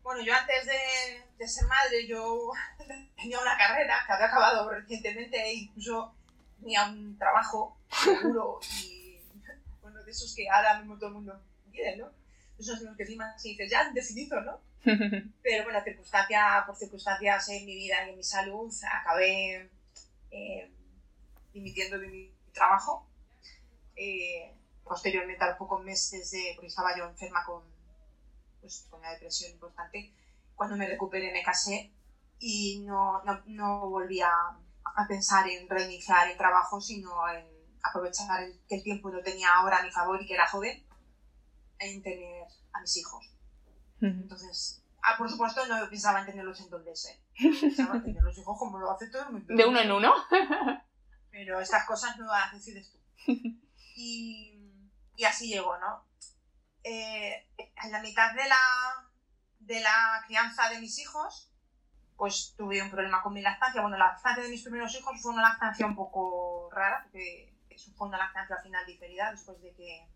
[0.03, 2.53] Bueno, yo antes de, ser madre, yo
[3.17, 6.15] tenía una carrera que había acabado recientemente e incluso
[6.61, 9.19] tenía un trabajo seguro y,
[9.83, 12.11] bueno, de esos que ahora mismo todo el mundo quiere, ¿no?
[12.59, 14.61] Esos los que encima si dices, ya, decidido, ¿no?
[15.43, 19.71] Pero bueno, circunstancia, por circunstancias en mi vida y en mi salud, acabé
[20.31, 20.71] eh,
[21.53, 23.07] dimitiendo de mi trabajo.
[23.97, 27.63] Eh, posteriormente, a los pocos meses de, porque estaba yo enferma con
[28.61, 30.15] pues, con una depresión importante.
[30.55, 31.93] Cuando me recuperé me casé
[32.39, 37.47] y no, no, no volví a, a, pensar en reiniciar el trabajo, sino en
[37.83, 40.87] aprovechar el, que el tiempo lo tenía ahora a mi favor y que era joven,
[41.79, 43.27] en tener a mis hijos.
[44.01, 47.23] Entonces, ah, por supuesto, no pensaba en tenerlos en donde sé.
[47.61, 49.55] Pensaba en tener los hijos como lo hace todo el mundo.
[49.55, 50.15] De uno en uno.
[51.31, 52.99] Pero estas cosas no las decides tú.
[54.03, 54.59] Y,
[55.15, 56.07] y así llegó, ¿no?
[56.85, 57.47] Eh,
[57.83, 59.11] en la mitad de la,
[59.59, 61.51] de la crianza de mis hijos,
[62.17, 63.81] pues tuve un problema con mi lactancia.
[63.81, 67.51] Bueno, la lactancia de mis primeros hijos fue una lactancia un poco rara, porque
[67.97, 70.07] fue una lactancia al final diferida, después de que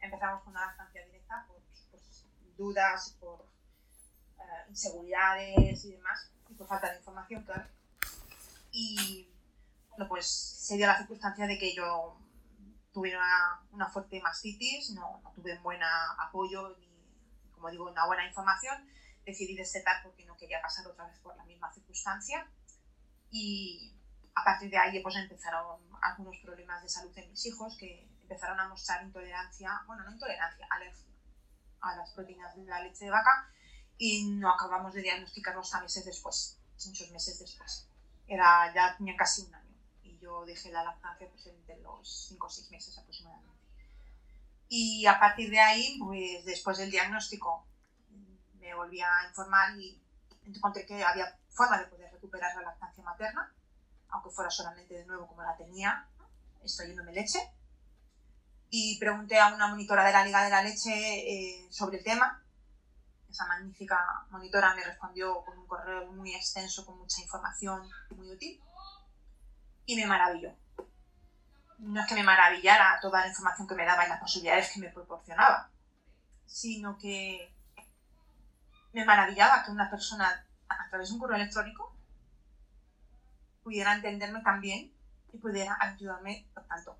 [0.00, 1.58] empezamos con una lactancia directa, por,
[1.90, 3.46] pues, dudas, por
[4.38, 7.66] eh, inseguridades y demás, y por falta de información, claro.
[8.70, 9.30] Y
[9.90, 12.16] bueno, pues se dio la circunstancia de que yo
[12.92, 13.12] tuve
[13.72, 15.80] una, fuerte mastitis, no, no tuve buen
[16.18, 18.88] apoyo ni, como digo, una buena información.
[19.24, 22.46] Decidí destetar porque no quería pasar otra vez por la misma circunstancia.
[23.30, 23.94] Y
[24.34, 28.58] a partir de ahí pues empezaron algunos problemas de salud en mis hijos que empezaron
[28.60, 31.06] a mostrar intolerancia, bueno, no intolerancia, alergia
[31.80, 33.50] a las proteínas de la leche de vaca
[33.98, 37.88] y no acabamos de diagnosticarlo hasta meses después, muchos meses después.
[38.26, 39.61] Era, ya tenía casi un año
[40.22, 43.52] yo dejé la lactancia pues, entre los 5 o 6 meses aproximadamente.
[44.68, 47.66] Y a partir de ahí, pues después del diagnóstico,
[48.58, 50.00] me volví a informar y
[50.46, 53.52] encontré que había forma de poder recuperar la lactancia materna,
[54.08, 56.08] aunque fuera solamente de nuevo como la tenía,
[56.62, 57.38] extrayéndome leche.
[58.70, 62.42] Y pregunté a una monitora de la Liga de la Leche eh, sobre el tema.
[63.28, 63.98] Esa magnífica
[64.30, 67.82] monitora me respondió con un correo muy extenso, con mucha información,
[68.16, 68.62] muy útil.
[69.92, 70.54] Y me maravilló
[71.82, 74.80] no es que me maravillara toda la información que me daba y las posibilidades que
[74.80, 75.68] me proporcionaba,
[76.46, 77.52] sino que
[78.92, 81.92] me maravillaba que una persona a través de un correo electrónico
[83.64, 84.92] pudiera entenderme también
[85.32, 86.96] y pudiera ayudarme tanto.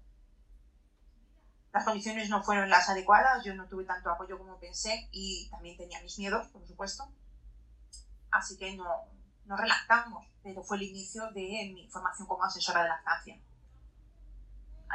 [1.73, 5.77] Las condiciones no fueron las adecuadas, yo no tuve tanto apoyo como pensé y también
[5.77, 7.09] tenía mis miedos, por supuesto.
[8.33, 8.85] Así que no,
[9.47, 13.39] no relactamos, pero fue el inicio de mi formación como asesora de lactancia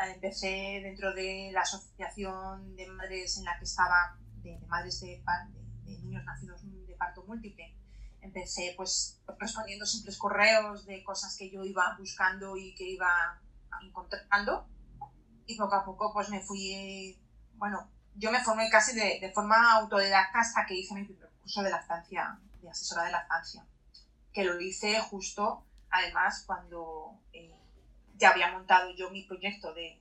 [0.06, 5.22] empecé dentro de la asociación de madres en la que estaba, de, madres de,
[5.86, 7.74] niños nacidos de parto múltiple.
[8.22, 13.40] Empecé pues respondiendo simples correos de cosas que yo iba buscando y que iba
[13.82, 14.68] encontrando.
[15.46, 17.18] Y poco a poco pues me fui,
[17.56, 21.70] bueno, yo me formé casi de, forma autodidacta hasta que hice mi primer curso de
[21.70, 23.66] lactancia, de asesora de lactancia,
[24.38, 27.20] que lo hice justo además cuando...
[27.34, 27.60] Eh,
[28.20, 30.00] ya había montado yo mi proyecto de,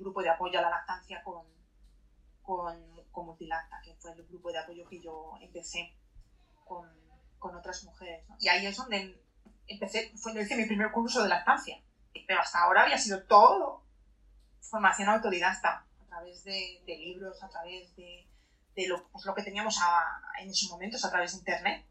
[0.00, 1.46] grupo de apoyo a la lactancia con,
[2.42, 2.76] con,
[3.10, 5.92] con, Multilacta, que fue el grupo de apoyo que yo empecé
[6.64, 6.88] con,
[7.38, 8.24] con otras mujeres.
[8.40, 9.20] Y ahí es donde
[9.66, 11.80] empecé, fue donde hice mi primer curso de lactancia.
[12.26, 13.84] Pero hasta ahora había sido todo
[14.60, 18.26] formación autodidacta, a través de, de libros, a través de,
[18.76, 19.78] de lo, pues que teníamos
[20.40, 21.86] en esos momentos, a través de internet.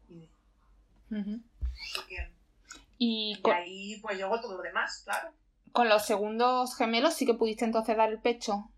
[2.98, 5.32] Y, y ahí pues llegó todo lo demás, claro
[5.72, 8.70] con los segundos gemelos sí que pudiste entonces dar el pecho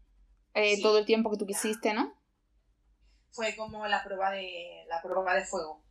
[0.55, 2.15] eh, todo el tiempo que tú quisiste, ¿no?
[3.33, 5.83] Fue como la prueba de, la prueba de fuego.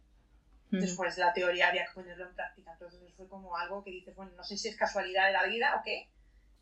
[0.72, 2.72] Después de la teoría había que ponerlo en práctica.
[2.72, 5.76] Entonces fue como algo que dices, bueno, no sé si es casualidad de la vida
[5.78, 6.10] o qué.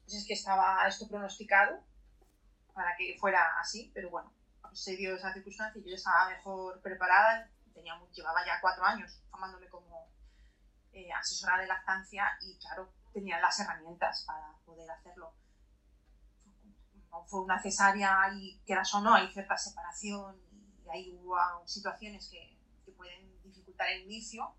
[0.03, 1.79] Pues es que estaba esto pronosticado
[2.73, 4.33] para que fuera así, pero bueno,
[4.73, 7.49] se dio esa circunstancia y yo estaba mejor preparada.
[7.73, 10.11] Tenía, llevaba ya cuatro años formándome como
[10.93, 15.33] eh, asesora de lactancia y claro, tenía las herramientas para poder hacerlo.
[17.09, 20.41] No fue una cesárea y quieras o no, hay cierta separación
[20.85, 24.55] y hay hubo situaciones que, que pueden dificultar el inicio.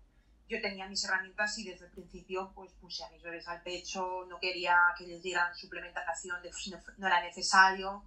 [0.47, 4.25] Yo tenía mis herramientas y desde el principio pues puse a mis bebés al pecho,
[4.27, 8.03] no quería que les dieran suplementación de si no, era necesario,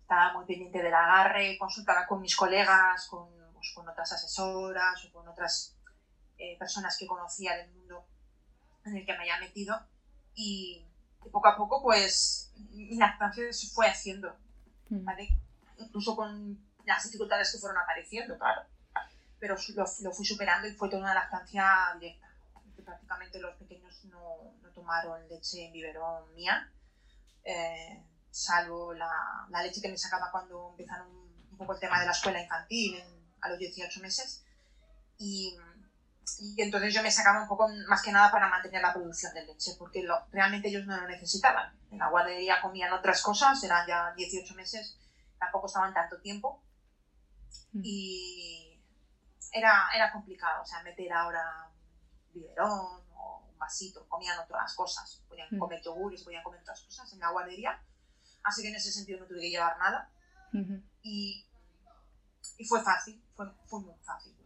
[0.00, 5.12] estaba muy pendiente del agarre, consultaba con mis colegas, con, pues, con otras asesoras o
[5.12, 5.76] con otras
[6.42, 8.04] eh, personas que conocía del mundo
[8.84, 9.80] en el que me haya metido
[10.34, 10.84] y,
[11.30, 14.36] poco a poco pues mi lactancia se fue haciendo,
[14.88, 15.06] mm.
[15.76, 18.62] Incluso con las dificultades que fueron apareciendo, claro.
[19.38, 22.28] Pero lo, lo fui superando y fue toda una lactancia directa.
[22.84, 26.72] Prácticamente los pequeños no, no tomaron leche en biberón mía,
[27.44, 28.02] eh,
[28.32, 32.12] salvo la, la, leche que me sacaba cuando empezaron un, poco el tema de la
[32.12, 33.00] escuela infantil
[33.40, 34.44] a los 18 meses.
[35.18, 35.56] Y,
[36.38, 39.44] y entonces yo me sacaba un poco más que nada para mantener la producción de
[39.44, 41.72] leche, porque lo, realmente ellos no lo necesitaban.
[41.90, 44.98] En la guardería comían otras cosas, eran ya 18 meses,
[45.38, 46.62] tampoco estaban tanto tiempo.
[47.72, 47.80] Mm.
[47.84, 48.80] Y
[49.52, 51.70] era, era complicado, o sea, meter ahora
[52.26, 55.58] un biberón o un vasito, comían otras cosas, podían mm.
[55.58, 57.82] comer yogures, podían comer otras cosas en la guardería.
[58.44, 60.10] Así que en ese sentido no tuve que llevar nada.
[61.02, 61.46] y,
[62.58, 64.36] y, fue fácil, fue, fue muy fácil.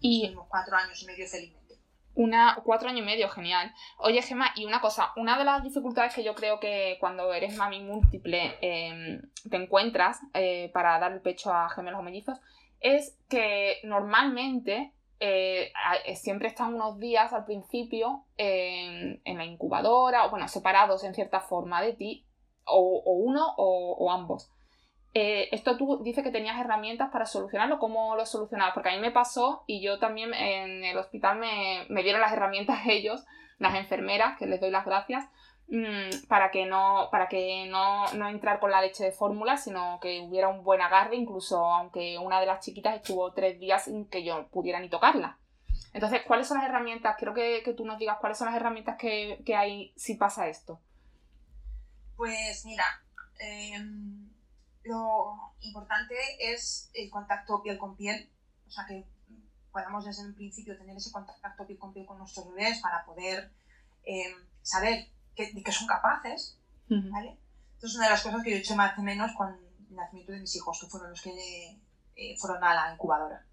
[0.00, 1.74] Y cuatro años y medio felizmente.
[2.14, 3.72] Una, cuatro años y medio, genial.
[3.98, 7.56] Oye, Gemma, y una cosa, una de las dificultades que yo creo que cuando eres
[7.56, 12.40] mami múltiple em, te encuentras eh, para dar el pecho a gemelos o mellizos
[12.80, 15.72] es que normalmente eh,
[16.14, 21.82] siempre están unos días al principio en, la incubadora, o bueno, separados en cierta forma
[21.82, 22.26] de ti,
[22.64, 24.50] o, uno o ambos.
[25.18, 28.74] Eh, esto tú dices que tenías herramientas para solucionarlo, ¿cómo lo solucionabas?
[28.74, 32.80] Porque a mí me pasó y yo también en el hospital me, dieron las herramientas
[32.86, 33.24] ellos,
[33.58, 35.24] las enfermeras, que les doy las gracias,
[35.68, 40.00] mm, para que no, para que no, no entrar con la leche de fórmula, sino
[40.02, 44.04] que hubiera un buen agarre, incluso aunque una de las chiquitas estuvo tres días sin
[44.10, 45.38] que yo pudiera ni tocarla.
[45.94, 47.16] Entonces, ¿cuáles son las herramientas?
[47.16, 50.46] Quiero que, que tú nos digas cuáles son las herramientas que, que hay si pasa
[50.46, 50.78] esto.
[52.18, 52.84] Pues mira,
[53.38, 54.25] em,
[54.86, 58.30] lo importante es el contacto piel con piel,
[58.66, 59.06] o sea que
[59.72, 63.52] podamos desde el principio tener ese contacto piel con piel con nuestros bebés para poder
[64.04, 67.38] em, saber de qué son capaces, ¿vale?
[67.74, 70.40] Entonces, una de las cosas que yo eché más de menos con el nacimiento de
[70.40, 71.78] mis hijos, que fueron los que
[72.16, 73.44] eh, fueron a la incubadora.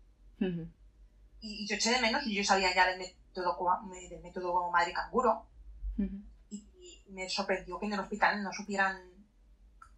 [1.41, 3.57] y, yo eché de menos, y yo sabía ya del método,
[3.91, 5.45] del método madre canguro,
[6.49, 8.97] y, me sorprendió que en el hospital no supieran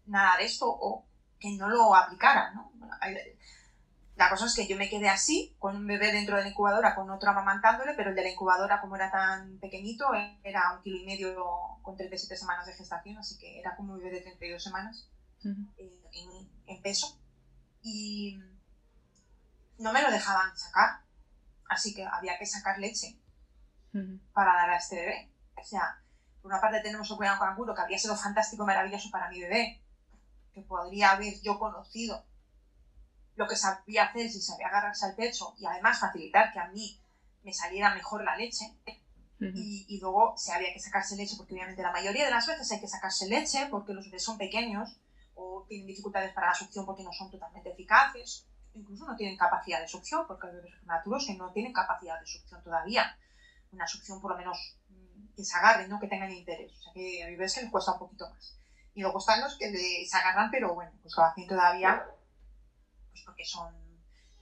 [0.07, 1.05] nada de esto o
[1.39, 2.71] que no lo aplicaran, ¿no?
[4.15, 6.95] La cosa es que yo me quedé así, con un bebé dentro de la incubadora,
[6.95, 10.05] con otro amamantándole, pero el de la incubadora, como era tan pequeñito,
[10.41, 11.45] era un kilo y medio
[11.81, 15.09] con 37 semanas de gestación, así que era como un bebé de 32 semanas
[15.77, 16.01] eh,
[16.65, 17.19] en, peso.
[17.81, 18.39] Y
[19.79, 21.01] no me lo dejaban sacar,
[21.69, 23.19] así que había que sacar leche
[24.33, 25.31] para dar a este bebé.
[25.57, 26.01] O sea,
[26.41, 29.81] por una parte tenemos un cuidado canguro que habría sido fantástico, maravilloso para mi bebé,
[30.55, 32.23] que podría haber yo conocido
[33.35, 36.97] lo que sabía hacer, si sabía agarrarse al pecho y además facilitar que a mí
[37.43, 38.73] me saliera mejor la leche.
[39.37, 42.79] y, luego se había que sacarse leche, porque obviamente la mayoría de las veces hay
[42.79, 44.97] que sacarse leche porque los bebés son pequeños
[45.35, 49.81] o tienen dificultades para la succión porque no son totalmente eficaces, incluso no tienen capacidad
[49.81, 53.17] de succión, porque hay bebés prematuros que no tienen capacidad de succión todavía.
[53.73, 56.71] Una succión por lo menos mm, que se agarren, no que tengan interés.
[56.79, 58.57] O sea que a bebés que les cuesta un poquito más.
[58.95, 59.71] Y luego están los que
[60.05, 62.05] se agarran, pero bueno, pues lo hacen todavía
[63.11, 63.73] pues porque son,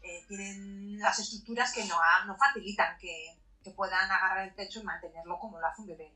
[0.02, 1.96] eh, tienen las estructuras que no,
[2.28, 6.14] no facilitan que, que, puedan agarrar el pecho y mantenerlo como lo hace un bebé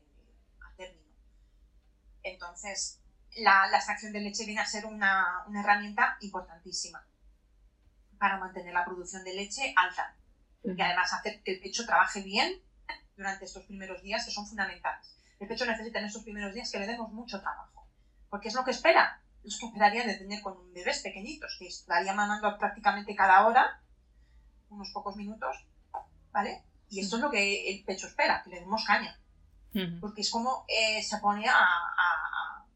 [0.60, 1.12] a término.
[2.22, 3.00] Entonces,
[3.36, 7.04] la, la, extracción de leche viene a ser una, una, herramienta importantísima
[8.18, 10.16] para mantener la producción de leche alta
[10.64, 12.60] y además hacer que el pecho trabaje bien
[13.16, 15.16] durante estos primeros días que son fundamentales.
[15.38, 17.77] El pecho necesita en estos primeros días que le demos mucho trabajo,
[18.30, 22.12] porque es lo que espera, los que esperaría de tener con bebés pequeñitos, que estaría
[22.12, 23.82] mamando prácticamente cada hora,
[24.68, 25.56] unos pocos minutos,
[26.30, 26.64] ¿vale?
[26.90, 29.18] Y esto es lo que el pecho espera, que le demos caña.
[30.00, 32.66] Porque es como eh, se pone a, a,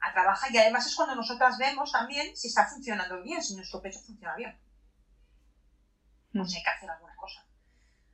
[0.00, 3.80] a, trabajar y además es cuando nosotras vemos también si está funcionando bien, si nuestro
[3.80, 4.60] pecho funciona bien.
[6.38, 7.46] O si hay que hacer alguna cosa.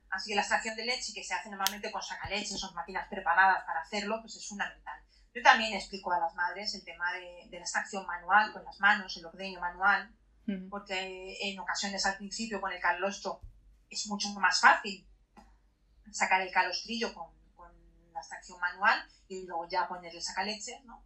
[0.09, 3.63] Así que la extracción de leche que se hace normalmente con sacaleches, son máquinas preparadas
[3.65, 5.01] para hacerlo, pues es fundamental.
[5.33, 9.15] Yo también explico a las madres el tema de, la extracción manual con las manos,
[9.17, 10.13] el ordeño manual,
[10.71, 13.39] porque en ocasiones al principio con el calostro
[13.87, 15.07] es mucho más fácil
[16.11, 17.37] sacar el calostrillo con,
[18.11, 21.05] la extracción manual y luego ya ponerle sacaleche, ¿no?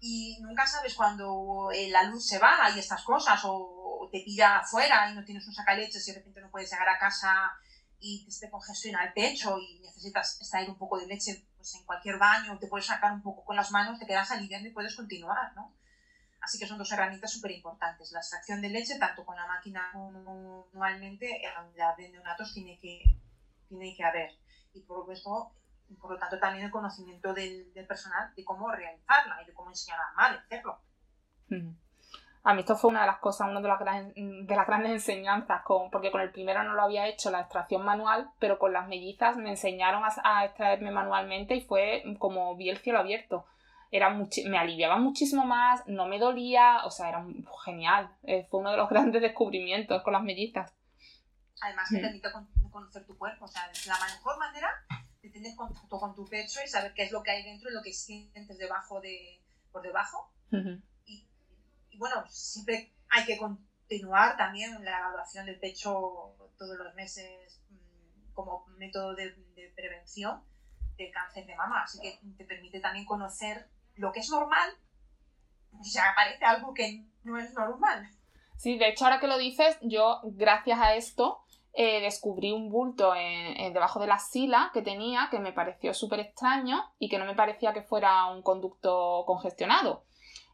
[0.00, 4.58] Y nunca sabes cuando eh, la luz se va y estas cosas, o te pilla
[4.58, 7.52] afuera y no tienes un sacaleches y de repente no puedes llegar a casa
[8.00, 11.84] y te esté congestiona el pecho y necesitas extraer un poco de leche pues en
[11.84, 14.96] cualquier baño, te puedes sacar un poco con las manos, te quedas aliviando y puedes
[14.96, 15.74] continuar, ¿no?
[16.40, 18.12] Así que son dos herramientas súper importantes.
[18.12, 21.42] La extracción de leche, tanto con la máquina como manualmente,
[21.76, 23.02] la de neonatos tiene que,
[23.68, 24.30] tiene que haber.
[24.72, 25.54] Y por lo,
[26.00, 29.68] por lo tanto, también el conocimiento del, del, personal de cómo realizarla y de cómo
[29.68, 30.80] enseñar a a hacerlo.
[32.42, 34.92] A mí esto fue una de las cosas, una de las, grandes, de las grandes
[34.92, 38.72] enseñanzas, con, porque con el primero no lo había hecho la extracción manual, pero con
[38.72, 43.46] las mellizas me enseñaron a, extraerme manualmente y fue como vi el cielo abierto.
[43.90, 47.26] Era me aliviaba muchísimo más, no me dolía, o sea, era
[47.64, 48.10] genial.
[48.22, 50.72] Eh, fue uno de los grandes descubrimientos con las mellizas.
[51.60, 52.00] Además, te mm.
[52.00, 52.28] permite
[52.70, 54.70] conocer tu cuerpo, o sea, la mejor manera
[55.20, 57.74] de tener contacto con tu pecho y saber qué es lo que hay dentro y
[57.74, 60.32] lo que sientes debajo de, por debajo
[62.00, 68.66] bueno, siempre hay que continuar también la evaluación del pecho todos los meses mm, como
[68.78, 69.34] método de,
[69.76, 70.42] prevención
[70.96, 71.82] del cáncer de mama.
[71.82, 74.70] Así que te permite también conocer lo que es normal
[75.82, 78.08] si aparece algo que no es normal.
[78.56, 81.42] Sí, de hecho, ahora que lo dices, yo, gracias a esto,
[81.74, 86.82] eh, descubrí un bulto debajo de la sila que tenía que me pareció súper extraño
[86.98, 90.04] y que no me parecía que fuera un conducto congestionado.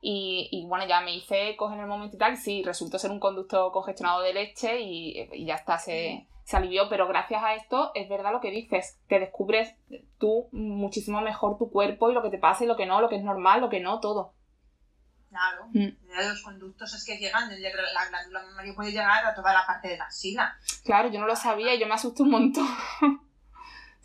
[0.08, 3.72] Y, bueno, ya me hice en el momento y tal, sí, resultó ser un conducto
[3.72, 6.88] congestionado de leche y, ya está, se, se, alivió.
[6.88, 9.74] Pero gracias a esto, es verdad lo que dices, te descubres
[10.18, 13.08] tú muchísimo mejor tu cuerpo y lo que te pasa y lo que no, lo
[13.08, 14.32] que es normal, lo que no, todo.
[15.28, 15.88] Claro, mm.
[16.28, 19.98] los conductos es que llegan, la glándula mamaria puede llegar a toda la parte de
[19.98, 20.56] la sila.
[20.84, 22.66] Claro, yo no lo sabía y yo me asusté un montón.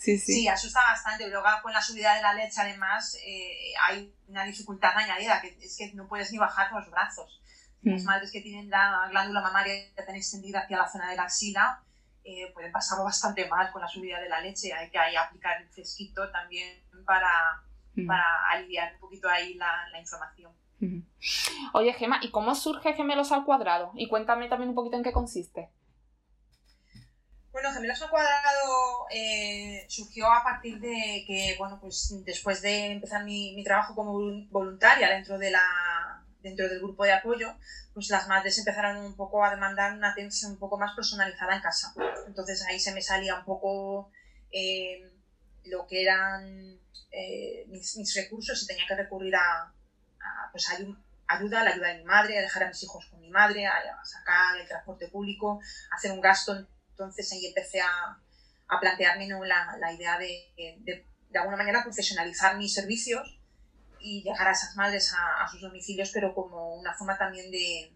[0.01, 0.33] Sí, sí.
[0.33, 1.29] Sí, asusta bastante.
[1.29, 5.77] Luego con la subida de la leche, además, eh, hay una dificultad añadida, que es
[5.77, 7.39] que no puedes ni bajar los brazos.
[7.83, 11.83] Las madres que tienen la glándula mamaria tan extendida hacia la zona de la axila
[12.23, 14.73] eh, pueden pasarlo bastante mal con la subida de la leche.
[14.73, 17.63] Hay que ahí aplicar el fresquito también para,
[18.07, 20.51] para aliviar un poquito ahí la, la inflamación.
[21.73, 23.91] Oye, Gema, ¿y cómo surge Gemelos al Cuadrado?
[23.95, 25.69] Y cuéntame también un poquito en qué consiste.
[27.51, 33.25] Bueno, Gemelos al Cuadrado eh, surgió a partir de que, bueno, pues después de empezar
[33.25, 34.13] mi, mi, trabajo como
[34.49, 37.53] voluntaria dentro, de la, dentro del grupo de apoyo,
[37.93, 41.61] pues las madres empezaron un poco a demandar una atención un poco más personalizada en
[41.61, 41.93] casa.
[42.25, 44.11] Entonces ahí se me salía un poco
[44.51, 45.11] eh,
[45.65, 46.79] lo que eran
[47.11, 49.73] eh, mis, mis, recursos y tenía que recurrir a,
[50.51, 53.65] pues ayuda, la ayuda de mi madre, a dejar a mis hijos con mi madre,
[53.65, 53.73] a,
[54.03, 55.59] sacar el transporte público,
[55.91, 56.67] a hacer un gasto.
[57.03, 58.17] Entonces ahí empecé a,
[58.67, 59.43] a plantearme ¿no?
[59.43, 63.39] la, la, idea de, de, de, alguna manera profesionalizar mis servicios
[63.99, 67.91] y llegar a esas madres a, a sus domicilios, pero como una forma también de,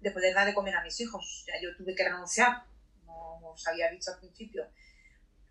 [0.00, 1.44] de, poder dar de comer a mis hijos.
[1.46, 2.64] Ya yo tuve que renunciar,
[3.04, 4.64] como os había dicho al principio,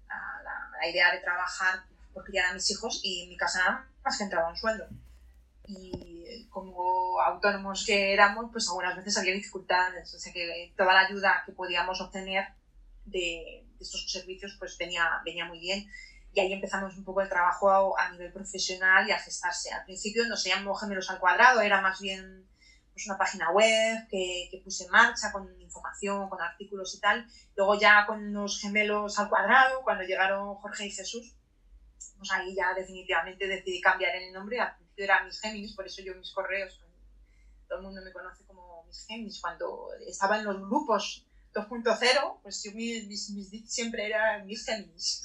[0.07, 1.83] a la, la idea de trabajar
[2.13, 4.87] por criar a mis hijos y en mi casa nada más que entraba un sueldo
[5.65, 11.01] y como autónomos que éramos, pues algunas veces había dificultades, o sea que toda la
[11.01, 12.47] ayuda que podíamos obtener
[13.05, 15.89] de, estos servicios pues venía, venía muy bien
[16.33, 19.71] y ahí empezamos un poco el trabajo a, nivel profesional y a gestarse.
[19.71, 22.47] Al principio no se llamó Gemelos al Cuadrado, era más bien
[22.93, 27.27] pues, una página web que, que, puse en marcha con información, con artículos y tal.
[27.55, 31.35] Luego ya con los Gemelos al Cuadrado, cuando llegaron Jorge y Jesús,
[32.17, 34.59] pues ahí ya definitivamente decidí cambiar el nombre
[34.95, 36.79] yo era Miss Géminis, por eso yo mis correos,
[37.67, 39.41] todo el mundo me conoce como Miss Géminis.
[39.41, 45.21] Cuando estaba en los grupos 2.0, pues yo mis, mis, mis siempre era Miss Géminis.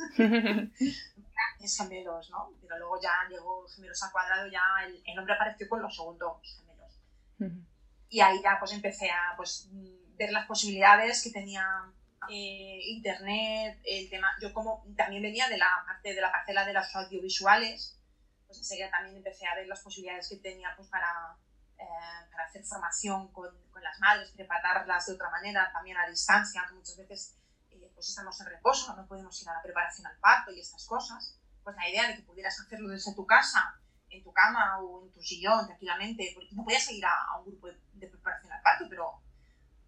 [1.60, 2.52] mis gemelos, ¿no?
[2.60, 6.38] Pero luego ya llegó Gemelos al cuadrado, ya el, el nombre apareció con los segundos
[6.42, 7.00] gemelos.
[7.38, 7.64] Uh -huh.
[8.10, 9.68] Y ahí ya pues empecé a pues,
[10.16, 11.64] ver las posibilidades que tenía
[12.30, 16.72] eh, internet, el tema, yo como también venía de la parte de la parcela de
[16.72, 17.98] las audiovisuales,
[18.46, 21.36] pues enseguida también empecé a ver las posibilidades que tenía pues, para,
[21.78, 26.64] eh, para hacer formación con, con, las madres, prepararlas de otra manera, también a distancia,
[26.68, 27.36] que muchas veces
[27.70, 30.84] eh, pues estamos en reposo, no podemos ir a la preparación al parto y estas
[30.86, 31.38] cosas.
[31.62, 35.12] Pues la idea de que pudieras hacerlo desde tu casa, en tu cama o en
[35.12, 38.62] tu sillón tranquilamente, porque no podías ir a, a un grupo de, de preparación al
[38.62, 39.22] parto, pero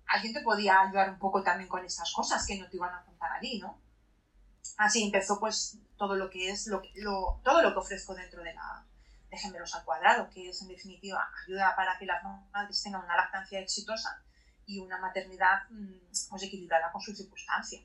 [0.07, 3.05] alguien te podía ayudar un poco también con estas cosas que no te iban a
[3.05, 3.81] contar allí, ¿no?
[4.77, 8.55] Así empezó pues todo lo que es lo, lo, todo lo que ofrezco dentro de
[8.55, 8.87] la
[9.31, 12.23] de Gemelos al Cuadrado, que es en definitiva ayuda para que las
[12.53, 14.23] madres tengan una lactancia exitosa
[14.67, 15.63] y una maternidad
[16.29, 17.83] pues, equilibrada con sus circunstancias.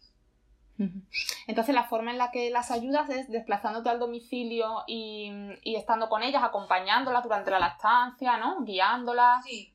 [1.48, 5.32] Entonces la forma en la que las ayudas es desplazándote al domicilio y,
[5.64, 8.62] y estando con ellas, acompañándolas durante la lactancia, ¿no?
[8.64, 9.44] Guiándolas.
[9.46, 9.74] Sí.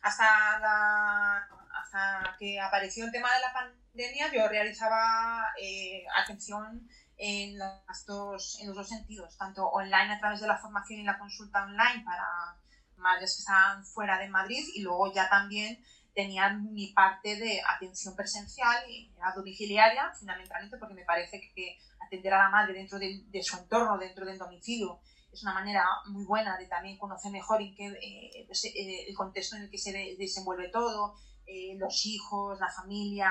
[0.00, 1.46] Hasta, la,
[1.82, 6.88] hasta que apareció el tema de la pandemia, yo realizaba eh, atención
[7.24, 11.04] en, las dos, en los dos sentidos, tanto online a través de la formación y
[11.04, 12.26] la consulta online para
[12.96, 15.78] madres que estaban fuera de Madrid y luego ya también
[16.14, 22.34] tenía mi parte de atención presencial y a domiciliaria, fundamentalmente porque me parece que atender
[22.34, 25.00] a la madre dentro de, de su entorno, dentro del domicilio,
[25.32, 29.14] es una manera muy buena de también conocer mejor en qué, eh, pues, eh, el
[29.14, 31.14] contexto en el que se de, desenvuelve todo,
[31.46, 33.30] eh, los hijos, la familia,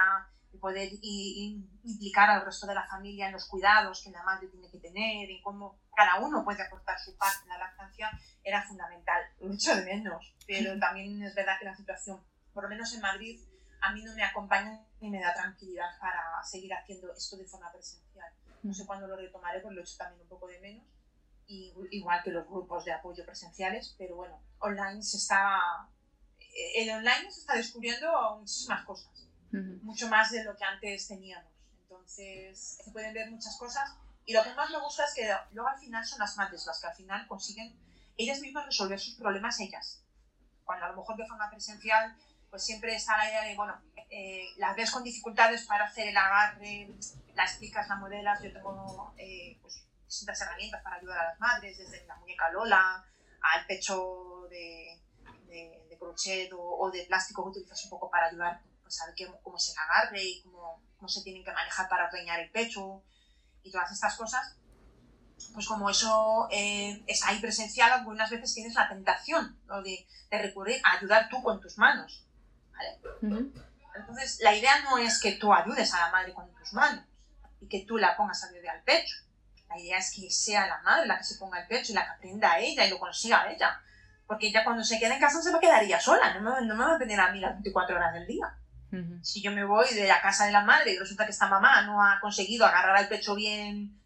[0.54, 4.24] y poder y, y implicar al resto de la familia en los cuidados que la
[4.24, 8.12] madre tiene que tener, y cómo cada uno puede aportar su parte en la lactancia,
[8.44, 9.24] era fundamental.
[9.42, 12.22] Mucho de menos, pero también es verdad que la situación,
[12.54, 13.40] por lo menos en Madrid,
[13.82, 17.72] a mí no me acompaña ni me da tranquilidad para seguir haciendo esto de forma
[17.72, 18.32] presencial.
[18.62, 20.86] No sé cuándo lo retomaré, porque lo he hecho también un poco de menos,
[21.48, 25.90] y, igual que los grupos de apoyo presenciales, pero bueno, online se está...
[26.76, 29.31] El online se está descubriendo muchísimas cosas
[29.82, 31.52] mucho más de lo que antes teníamos.
[31.84, 33.94] Entonces, se pueden ver muchas cosas.
[34.26, 36.80] Y lo que más me gusta es que luego al final son las madres las
[36.80, 37.76] que al final consiguen
[38.18, 40.04] ellas mismas resolver sus problemas ellas.
[40.64, 42.16] Cuando a lo mejor de forma presencial,
[42.50, 46.18] pues siempre está la idea de, bueno, eh, las ves con dificultades para hacer el
[46.18, 46.90] agarre,
[47.34, 48.42] las explicas, la modelas.
[48.44, 53.06] Yo tengo eh, pues, distintas herramientas para ayudar a las madres, desde la muñeca Lola
[53.42, 55.00] al pecho de,
[55.48, 58.62] de, de crochet o, o, de plástico que utilizas un poco para ayudar
[58.92, 62.52] saber qué, cómo se agarre y cómo, cómo, se tienen que manejar para ordeñar el
[62.52, 63.04] pecho
[63.64, 64.56] y todas estas cosas,
[65.54, 69.82] pues como eso eh, está ahí presencial, algunas veces tienes la tentación ¿no?
[69.82, 72.26] de, de, recurrir a ayudar tú con tus manos.
[72.72, 73.00] ¿vale?
[73.22, 73.72] Uh -huh.
[73.96, 77.06] Entonces, la idea no es que tú ayudes a la madre con tus manos,
[77.60, 79.16] y que tú la pongas a bebé al pecho.
[79.70, 82.04] La idea es que sea la madre la que se ponga al pecho y la
[82.04, 83.80] que aprenda a ella y lo consiga a ella.
[84.28, 86.66] Porque ella cuando se quede en casa se va a quedar ella sola, no me,
[86.66, 88.46] no me va a tener a mí las 24 horas del día.
[89.22, 91.82] Si yo me voy de la casa de la madre y resulta que esta mamá
[91.84, 93.98] no ha conseguido agarrar al pecho bien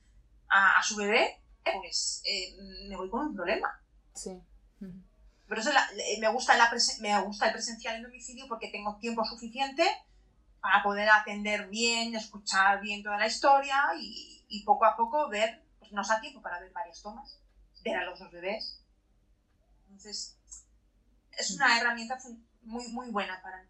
[0.48, 2.56] a, su bebé, pues eh,
[2.88, 3.82] me voy con un problema.
[4.14, 4.40] Sí.
[5.48, 9.24] Por eso eh, me, gusta la me gusta el presencial en domicilio porque tengo tiempo
[9.26, 9.84] suficiente
[10.60, 15.64] para poder atender bien, escuchar bien toda la historia y, y poco a poco ver,
[15.80, 17.40] pues nos da tiempo para ver varias tomas,
[17.84, 18.82] ver a los dos bebés.
[19.84, 20.38] Entonces,
[21.32, 22.18] es una herramienta
[22.64, 23.64] muy, muy buena para,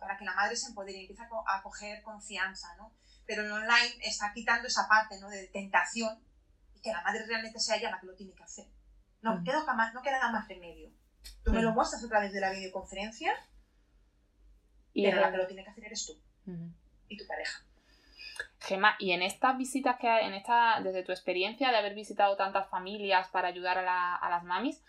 [0.00, 2.92] para que la madre se empodere y empiece a, coger confianza, ¿no?
[3.26, 5.28] Pero el online está quitando esa parte, ¿no?
[5.28, 6.18] De tentación
[6.74, 8.66] y que la madre realmente sea ella la que lo tiene que hacer.
[9.22, 9.44] No, mm.
[9.44, 10.90] queda, no queda nada más remedio.
[11.44, 13.32] Tú me lo muestras a través de la videoconferencia,
[14.92, 16.18] y pero la que lo tiene que hacer eres tú
[17.08, 17.62] y tu pareja.
[18.60, 22.36] Gema, y en estas visitas que hay, en esta, desde tu experiencia de haber visitado
[22.36, 24.82] tantas familias para ayudar a, a las mamis,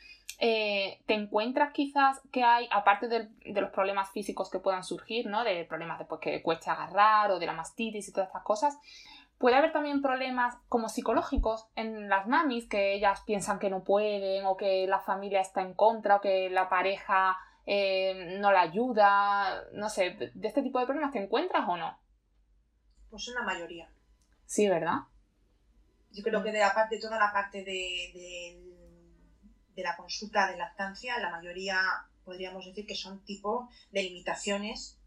[0.43, 3.29] eh, ¿te encuentras quizás que hay, aparte de,
[3.61, 5.43] los problemas físicos que puedan surgir, ¿no?
[5.43, 8.79] De problemas después que cueste agarrar o de la mastitis y todas estas cosas,
[9.37, 14.47] puede haber también problemas como psicológicos en las mamis, que ellas piensan que no pueden
[14.47, 17.37] o que la familia está en contra o que la pareja
[17.67, 21.99] eh, no la ayuda, no sé, ¿de este tipo de problemas te encuentras o no?
[23.11, 23.91] Pues en la mayoría.
[24.47, 25.01] Sí, ¿verdad?
[26.11, 28.70] Yo creo que de aparte toda la parte de de
[29.81, 31.79] la consulta de lactancia, la mayoría
[32.23, 34.97] podríamos decir que son tipo de limitaciones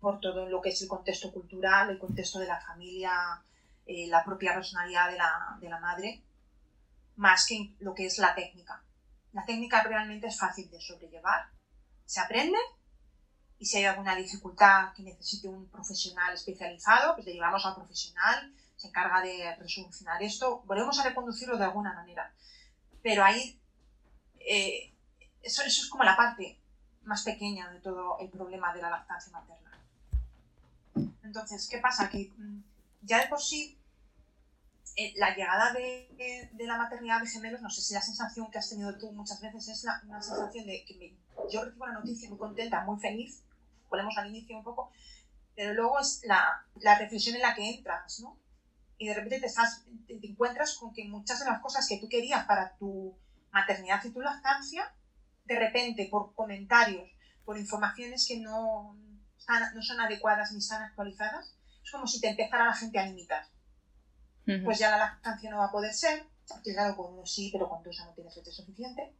[0.00, 3.42] por todo lo que es el contexto cultural, el contexto de la familia,
[3.86, 6.22] eh, la propia personalidad de la, de la madre,
[7.16, 8.82] más que lo que es la técnica.
[9.32, 11.48] La técnica realmente es fácil de sobrellevar,
[12.04, 12.58] se aprende
[13.58, 18.54] y si hay alguna dificultad que necesite un profesional especializado, pues le llevamos al profesional,
[18.76, 22.34] se encarga de resolucionar esto, volvemos a reconducirlo de alguna manera.
[23.02, 23.58] Pero ahí
[24.46, 24.92] eh,
[25.42, 26.58] eso, es como la parte
[27.02, 29.78] más pequeña de todo el problema de la lactancia materna.
[31.22, 32.08] Entonces, ¿qué pasa?
[32.08, 32.62] Que mm,
[33.02, 33.78] ya de por sí
[34.96, 38.70] eh, la llegada de, la maternidad de gemelos, no sé si la sensación que has
[38.70, 41.16] tenido tú muchas veces es una sensación de que
[41.50, 43.42] yo recibo la noticia muy contenta, muy feliz,
[43.88, 44.90] ponemos al inicio un poco,
[45.56, 48.38] pero luego es la, la, reflexión en la que entras, ¿no?
[48.98, 52.08] Y de repente te, estás, te encuentras con que muchas de las cosas que tú
[52.08, 53.14] querías para tu
[53.54, 54.92] maternidad y tu lactancia,
[55.44, 57.08] de repente por comentarios,
[57.44, 58.98] por informaciones que no,
[59.74, 63.46] no son adecuadas ni están actualizadas, es como si te empezara la gente a limitar.
[64.62, 66.26] Pues ya la lactancia no va a poder ser,
[66.62, 69.14] claro, con uno sí, pero con dos ya no tienes leche suficiente.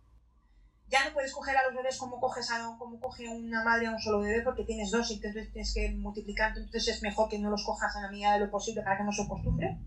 [0.88, 3.92] Ya no puedes coger a los bebés como, coges a, como coge una madre a
[3.92, 7.38] un solo bebé porque tienes dos y entonces tienes que multiplicar, entonces es mejor que
[7.38, 9.78] no los cojas a la medida de lo posible para que no se acostumbre.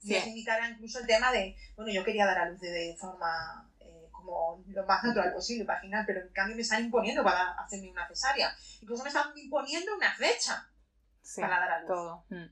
[0.00, 0.14] Sí.
[0.14, 4.64] se incluso el tema de, bueno, yo quería dar a luz de, forma eh, como
[4.66, 8.54] lo más natural posible, vaginal, pero en cambio me están imponiendo para hacerme una cesárea.
[8.80, 10.70] Incluso me están imponiendo una fecha
[11.36, 11.88] para dar a luz.
[11.88, 12.24] Todo.
[12.30, 12.50] Mm.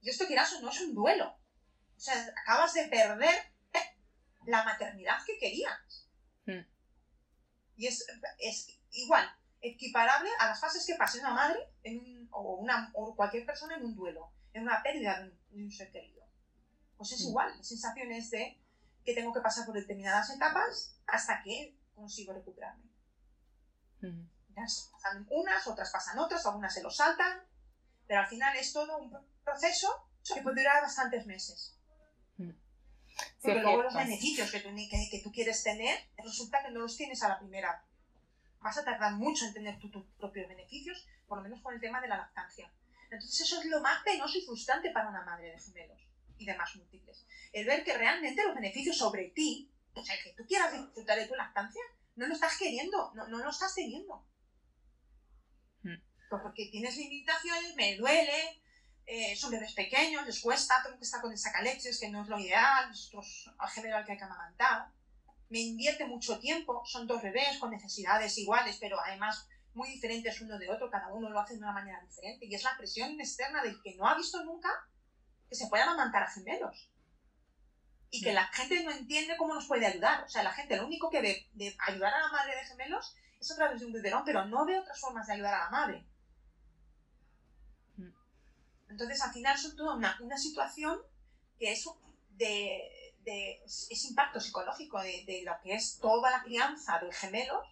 [0.00, 1.28] Y esto, quieras o no, es un duelo.
[1.96, 3.34] O sea, acabas de perder
[4.46, 6.08] la maternidad que querías.
[6.46, 6.66] Mm.
[7.76, 8.04] Y es,
[8.38, 13.46] es, igual, equiparable a las fases que pasa una madre en o, una, o cualquier
[13.46, 16.21] persona en un duelo, en una pérdida de un ser querido
[17.02, 18.60] pues es igual, la sensación es de
[19.04, 22.84] que tengo que pasar por determinadas etapas hasta que consigo recuperarme.
[24.92, 27.40] pasan unas, otras pasan otras, algunas se lo saltan,
[28.06, 31.76] pero al final es todo un proceso que puede durar bastantes meses.
[33.42, 34.68] Porque luego los beneficios que tú,
[35.10, 37.84] que, tú, quieres tener, resulta que no los tienes a la primera.
[38.60, 42.00] Vas a tardar mucho en tener tus propios beneficios, por lo menos con el tema
[42.00, 42.72] de la lactancia.
[43.10, 46.74] Entonces eso es lo más penoso y frustrante para una madre de gemelos y demás
[46.76, 47.26] múltiples.
[47.52, 51.26] El ver que realmente los beneficios sobre ti, o sea, que tú quieras disfrutar de
[51.26, 51.82] tu lactancia,
[52.16, 54.26] no lo estás queriendo, no, no lo estás teniendo.
[55.82, 55.96] Hmm.
[56.30, 58.62] Pues porque tienes limitaciones, me duele,
[59.06, 62.28] eh, son bebés pequeños, les cuesta, tengo que estar con el sacaleches, que no es
[62.28, 64.88] lo ideal, nosotros al general que hay que amamantar.
[65.48, 70.58] Me invierte mucho tiempo, son dos bebés con necesidades iguales, pero además muy diferentes uno
[70.58, 72.46] de otro, cada uno lo hace de una manera diferente.
[72.46, 74.70] Y es la presión externa del que no ha visto nunca
[75.52, 76.90] que se puedan amamantar a gemelos.
[78.10, 80.24] Y que la gente no entiende cómo nos puede ayudar.
[80.24, 83.14] O sea, la gente lo único que ve de ayudar a la madre de gemelos
[83.38, 85.70] es a través de un biberón, pero no ve otras formas de ayudar a la
[85.70, 86.06] madre.
[87.98, 88.14] Mm.
[88.92, 90.98] Entonces, al final, son toda una, situación
[91.58, 91.84] que es
[92.30, 97.66] de, es impacto psicológico de, de, lo que es toda la crianza de gemelos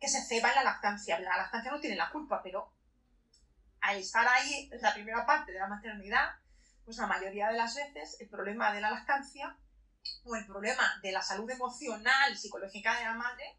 [0.00, 1.20] que se ceba en la lactancia.
[1.20, 2.72] La lactancia no tiene la culpa, pero
[3.82, 6.41] al estar ahí, la primera parte de la maternidad,
[6.84, 9.56] pues la mayoría de las veces el problema de la lactancia
[10.24, 13.56] o el problema de la salud emocional y psicológica de la madre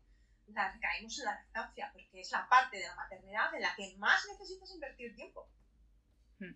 [0.48, 3.96] la caemos en la lactancia, porque es la parte de la maternidad en la que
[3.98, 5.48] más necesitas invertir tiempo.
[6.40, 6.54] Hmm.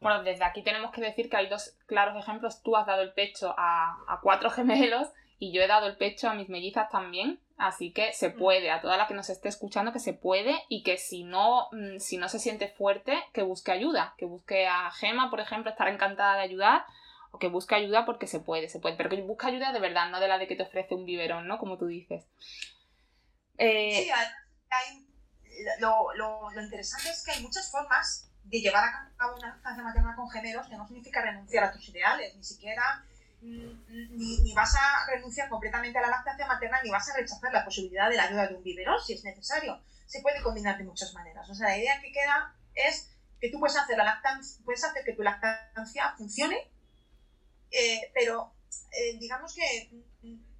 [0.00, 2.62] Bueno, desde aquí tenemos que decir que hay dos claros ejemplos.
[2.62, 5.08] Tú has dado el pecho a cuatro gemelos
[5.38, 7.40] y yo he dado el pecho a mis mellizas también.
[7.58, 10.84] Así que se puede, a toda la que nos esté escuchando, que se puede y
[10.84, 14.88] que si no, mm, si no se siente fuerte, que busque ayuda, que busque a
[14.92, 16.86] Gema, por ejemplo, estará encantada de ayudar,
[17.32, 20.08] o que busque ayuda porque se puede, se puede, pero que busque ayuda de verdad,
[20.08, 21.58] no de la de que te ofrece un biberón, ¿no?
[21.58, 22.24] Como tú dices.
[23.58, 24.10] Eh, sí,
[24.70, 25.06] hay,
[25.80, 29.82] lo, lo, lo, interesante es que hay muchas formas de llevar a cabo una lactancia
[29.82, 33.04] materna con gemelos que no significa renunciar a tus ideales, ni siquiera
[33.40, 37.64] ni, ni, vas a renunciar completamente a la lactancia materna ni vas a rechazar la
[37.64, 39.80] posibilidad de la ayuda de un biberón si es necesario.
[40.06, 41.48] Se puede combinar de muchas maneras.
[41.48, 43.10] O sea, la idea que queda es
[43.40, 46.70] que tú puedes hacer, la lactancia, puedes hacer que tu lactancia funcione,
[47.70, 48.52] eh, pero
[48.90, 49.90] eh, digamos que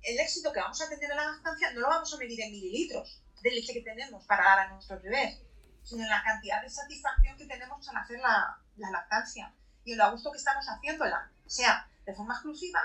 [0.03, 2.53] el éxito que vamos a tener en la lactancia no lo vamos a medir en
[2.53, 5.41] mililitros de leche que tenemos para dar a nuestros bebés,
[5.83, 9.53] sino en la cantidad de satisfacción que tenemos al hacer la, la lactancia
[9.85, 12.81] y en lo a gusto que estamos haciéndola, sea de forma exclusiva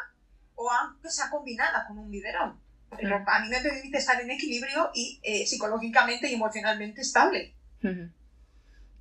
[0.56, 2.62] o aunque sea combinada con un biberón.
[2.96, 7.56] Pero a mí me permite estar en equilibrio y eh, psicológicamente y emocionalmente estable.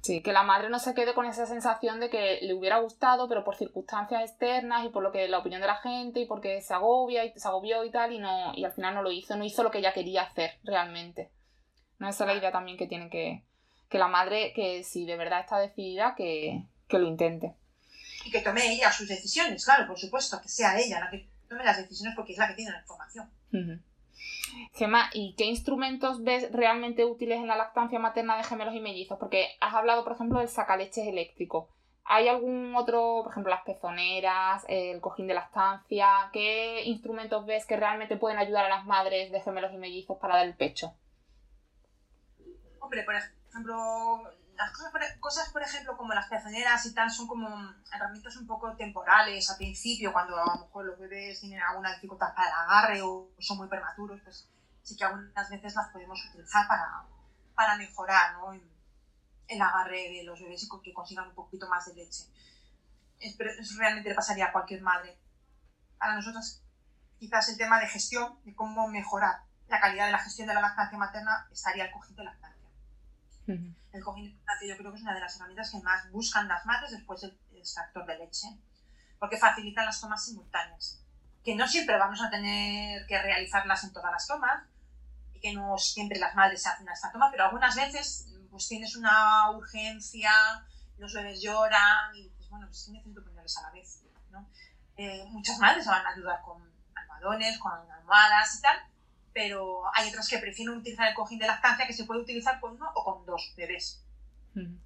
[0.01, 3.29] Sí, que la madre no se quede con esa sensación de que le hubiera gustado,
[3.29, 6.63] pero por circunstancias externas y por lo que la opinión de la gente y porque
[6.63, 9.37] se agobia y se agobió y tal y no y al final no lo hizo,
[9.37, 11.31] no hizo lo que ella quería hacer realmente.
[11.99, 13.45] No esa es la idea también que tiene que
[13.91, 17.57] que la madre que si de verdad está decidida que, que lo intente
[18.25, 21.65] y que tome ella sus decisiones, claro, por supuesto, que sea ella la que tome
[21.65, 23.31] las decisiones porque es la que tiene la información.
[24.75, 29.19] Gemma, ¿y qué instrumentos ves realmente útiles en la lactancia materna de gemelos y mellizos?
[29.19, 31.69] Porque has hablado, por ejemplo, del sacaleches eléctrico.
[32.05, 36.31] ¿Hay algún otro, por ejemplo, las pezoneras, el cojín de lactancia?
[36.33, 40.37] ¿Qué instrumentos ves que realmente pueden ayudar a las madres de gemelos y mellizos para
[40.37, 40.95] dar el pecho?
[42.81, 44.23] Hombre, por ejemplo,
[44.67, 47.49] las cosas, por ejemplo, como las pezoneras y tal, son como
[47.93, 52.35] herramientas un poco temporales al principio, cuando a lo mejor los bebés tienen alguna dificultad
[52.35, 54.49] para el agarre o son muy prematuros, pues
[54.83, 57.05] sí que algunas veces las podemos utilizar para,
[57.55, 58.53] para mejorar ¿no?
[58.53, 62.25] el agarre de los bebés y que consigan un poquito más de leche.
[63.19, 65.19] Eso realmente le pasaría a cualquier madre.
[65.99, 66.63] Para nosotros,
[67.19, 70.61] quizás el tema de gestión, de cómo mejorar la calidad de la gestión de la
[70.61, 72.62] lactancia materna, estaría el cojín de lactancia.
[73.47, 76.65] El cojín de yo creo que es una de las herramientas que más buscan las
[76.65, 78.49] madres después del extractor de leche,
[79.19, 81.01] porque facilitan las tomas simultáneas,
[81.45, 84.65] que no siempre vamos a tener que realizarlas en todas las tomas,
[85.35, 88.97] y que no siempre las madres se hacen esta toma, pero algunas veces pues tienes
[88.97, 90.31] una urgencia,
[90.99, 94.03] los bebés lloran y dices, bueno, pues necesito ponerles a la vez.
[94.31, 94.47] ¿no?
[94.97, 96.63] Eh, muchas madres van a ayudar con
[96.95, 98.77] almohadones, con almohadas y tal,
[99.33, 102.73] pero hay otras que prefieren utilizar el cojín de lactancia que se puede utilizar con
[102.73, 104.03] uno o con dos bebés.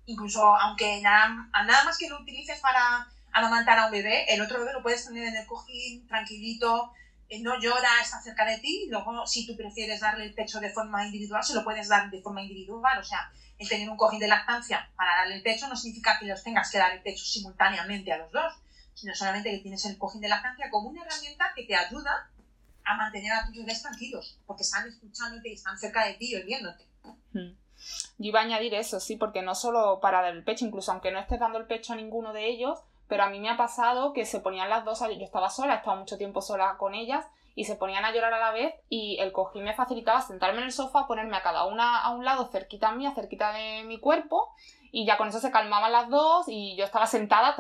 [0.07, 4.61] Incluso aunque nada, nada más que lo utilices para amamantar a un bebé, el otro
[4.61, 6.93] bebé lo puedes tener en el cojín tranquilito,
[7.29, 10.61] eh, no llora, está cerca de ti, y luego si tú prefieres darle el pecho
[10.61, 13.97] de forma individual, se lo puedes dar de forma individual, o sea, el tener un
[13.97, 17.03] cojín de lactancia para darle el pecho no significa que los tengas que dar el
[17.03, 18.55] pecho simultáneamente a los dos,
[18.95, 22.31] sino solamente que tienes el cojín de lactancia como una herramienta que te ayuda
[22.87, 26.37] a mantener a tus bebés tranquilos, porque están escuchándote y están cerca de ti y
[26.37, 26.85] oyéndote.
[27.33, 27.57] Hmm.
[28.19, 31.11] Yo iba a añadir eso, sí, porque no solo para dar el pecho, incluso aunque
[31.11, 32.79] no estés dando el pecho a ninguno de ellos,
[33.09, 35.77] pero a mí me ha pasado que se ponían las dos, yo estaba sola, he
[35.79, 37.27] estado mucho tiempo sola con ellas,
[37.57, 40.65] y se ponían a llorar a la vez y el cojín me facilitaba sentarme en
[40.65, 44.55] el sofá, ponerme a cada una a un lado, cerquita mía, cerquita de mi cuerpo,
[44.93, 47.57] y ya con eso se calmaban las dos y yo estaba sentada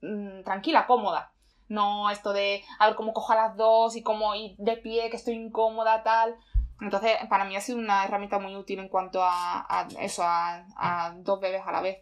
[0.00, 1.30] mm, tranquila, cómoda.
[1.68, 5.10] No esto de a ver cómo cojo a las dos y cómo ir de pie,
[5.10, 6.36] que estoy incómoda, tal.
[6.80, 11.40] Entonces, para mí ha sido una herramienta muy útil en cuanto a, eso, a, dos
[11.40, 11.98] bebés a la vez.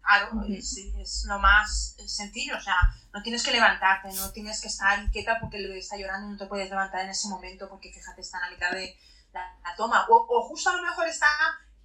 [0.00, 2.74] Claro, es, lo más sencillo, o sea,
[3.14, 6.32] no tienes que levantarte, no tienes que estar inquieta porque el bebé está llorando y
[6.32, 8.96] no te puedes levantar en ese momento porque fíjate, está en la mitad de
[9.32, 10.06] la, toma.
[10.10, 11.28] O, o, justo a lo mejor está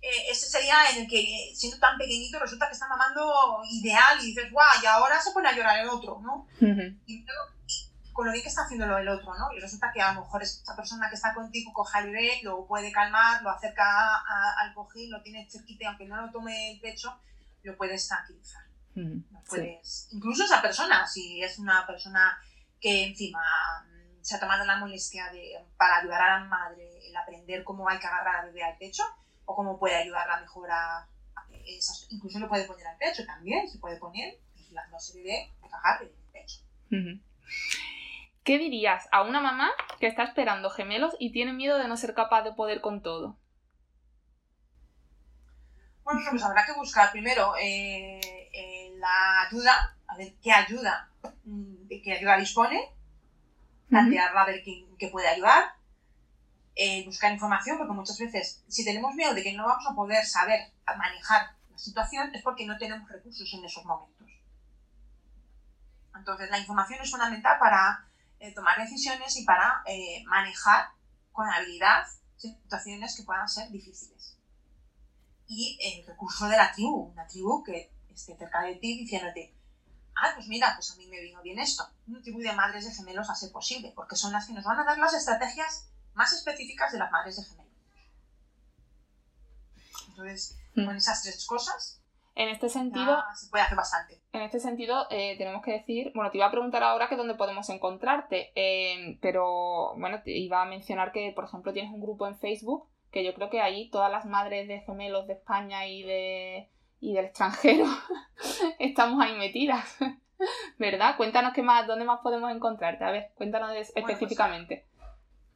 [0.01, 4.28] eh, ese sería en el que, siendo tan pequeñito, resulta que está mamando ideal y
[4.28, 6.47] dices, guau, y ahora se pone a llorar el otro, ¿no?
[7.05, 7.26] Y
[8.13, 9.51] con lo bien que está haciéndolo el otro, ¿no?
[9.55, 12.65] Y resulta que a lo mejor esa persona que está contigo coge al bebé, lo
[12.65, 13.84] puede calmar, lo acerca
[14.59, 17.20] al cojín, lo tiene cerquita aunque no lo tome el pecho,
[17.63, 18.63] lo puedes tranquilizar.
[19.47, 22.38] puedes, Incluso esa persona, si es una persona
[22.80, 23.43] que encima
[23.86, 27.88] mm, se ha tomado la molestia de, para ayudar a la madre, el aprender cómo
[27.88, 29.03] hay que agarrar al bebé al pecho,
[29.47, 31.07] o cómo puede ayudarla a mejorar
[31.65, 36.11] esas- incluso lo puede poner al pecho también, se puede poner vigilándose de cagar el
[36.31, 36.59] pecho.
[38.43, 42.13] ¿Qué dirías a una mamá que está esperando gemelos y tiene miedo de no ser
[42.13, 43.37] capaz de poder con todo?
[46.03, 48.21] Bueno, pues habrá que buscar primero eh,
[48.53, 51.09] eh, la ayuda, a ver qué ayuda,
[51.43, 52.79] mm, de qué ayuda dispone,
[53.89, 55.73] plantearla a ver quién qué puede ayudar,
[56.80, 60.23] eh, buscar información, porque muchas veces si tenemos miedo de que no vamos a poder
[60.25, 64.28] saber manejar la situación es porque no tenemos recursos en esos momentos.
[66.15, 68.07] Entonces la información es fundamental para
[68.39, 70.89] eh, tomar decisiones y para eh, manejar
[71.32, 72.05] con habilidad
[72.36, 74.38] situaciones que puedan ser difíciles.
[75.47, 79.51] Y el recurso de la tribu, una tribu que esté cerca de ti diciéndote,
[80.15, 81.89] ah, pues mira, pues a mí me vino bien esto.
[82.07, 84.80] Una tribu de madres de gemelos a ser posible, porque son las que nos van
[84.80, 87.68] a dar las estrategias más específicas de las madres de gemelos.
[90.09, 90.86] Entonces, Mm.
[90.86, 92.01] con esas tres cosas
[92.36, 94.22] En este sentido, ya se puede hacer bastante.
[94.32, 97.34] En este sentido, eh, tenemos que decir, bueno, te iba a preguntar ahora que dónde
[97.34, 102.28] podemos encontrarte, eh, pero bueno, te iba a mencionar que, por ejemplo, tienes un grupo
[102.28, 106.03] en Facebook, que yo creo que ahí todas las madres de gemelos de España y,
[106.03, 107.86] de, y del extranjero
[108.78, 109.97] estamos ahí metidas,
[110.78, 111.18] ¿verdad?
[111.18, 114.86] Cuéntanos qué más, dónde más podemos encontrarte, a ver, cuéntanos pues, específicamente.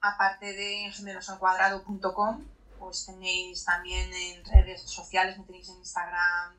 [0.01, 2.43] Aparte de gemelosalcuadrado.com,
[2.79, 6.55] pues tenéis también en redes sociales, me tenéis en Instagram,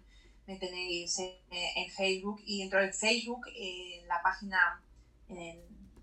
[0.47, 4.81] me tenéis en, Facebook y dentro de Facebook, en la página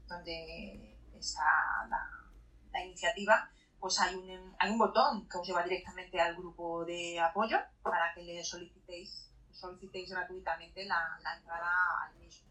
[0.08, 6.36] donde está la, iniciativa, pues hay un, hay un botón que os lleva directamente al
[6.36, 11.72] grupo de apoyo para que le solicitéis, solicitéis gratuitamente la entrada
[12.06, 12.49] al mismo.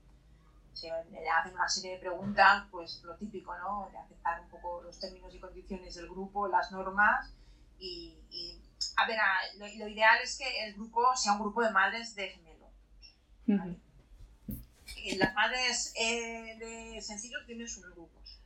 [0.81, 3.89] Se le hacen una serie de preguntas, pues lo típico, ¿no?
[3.91, 7.35] De aceptar un poco los términos y condiciones del grupo, las normas
[7.79, 8.63] y, y,
[8.97, 12.15] a ver, a- lo, lo ideal es que el grupo sea un grupo de madres
[12.15, 12.71] de gemelo.
[15.17, 18.41] Las madres eh, de sencillos tienen sus grupos,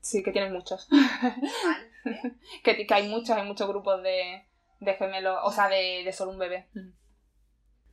[0.00, 0.88] Sí, que tienes muchos.
[0.90, 1.90] ¿vale?
[2.06, 2.32] ¿Eh?
[2.64, 4.44] que, que hay muchos, hay muchos grupos de,
[4.80, 6.68] de gemelos, o sea, de, de solo un bebé.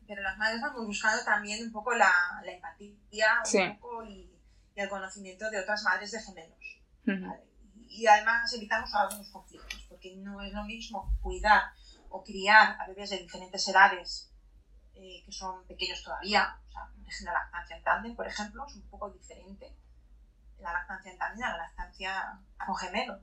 [0.09, 2.11] Pero las madres vamos buscando también un poco la,
[2.43, 3.59] la empatía un Sí.
[3.79, 4.35] poco y,
[4.75, 6.57] y el conocimiento de otras madres de gemelos.
[7.05, 7.27] Ujú.
[7.29, 7.43] ¿vale?
[7.87, 11.61] Y además evitamos algunos conflictos, porque no es lo mismo cuidar
[12.09, 14.31] o criar a bebés de diferentes edades
[14.95, 16.89] eh, que son pequeños todavía, o sea,
[17.25, 19.77] la lactancia en tándem, por ejemplo, es un poco diferente
[20.57, 23.21] la lactancia en tándem a la lactancia con gemelos.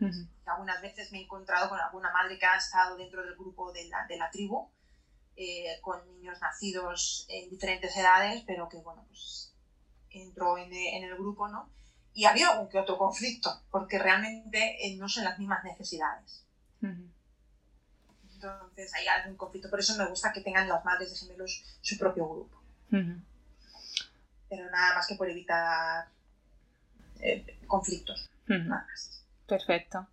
[0.00, 0.06] Ujú.
[0.06, 3.72] Y algunas veces me he encontrado con alguna madre que ha estado dentro del grupo
[3.72, 4.70] de la, de la tribu,
[5.36, 9.52] eh, con niños nacidos en diferentes edades, pero que, bueno, pues
[10.10, 11.68] entró en, en el grupo, ¿no?
[12.14, 16.44] Y había algún que otro conflicto, porque realmente eh, no son las mismas necesidades.
[18.34, 21.96] Entonces hay algún conflicto, por eso me gusta que tengan las madres de gemelos su
[21.96, 22.60] propio grupo,
[24.48, 26.08] pero nada más que por evitar
[27.20, 29.22] eh, conflictos, nada más.
[29.46, 30.06] Perfecto.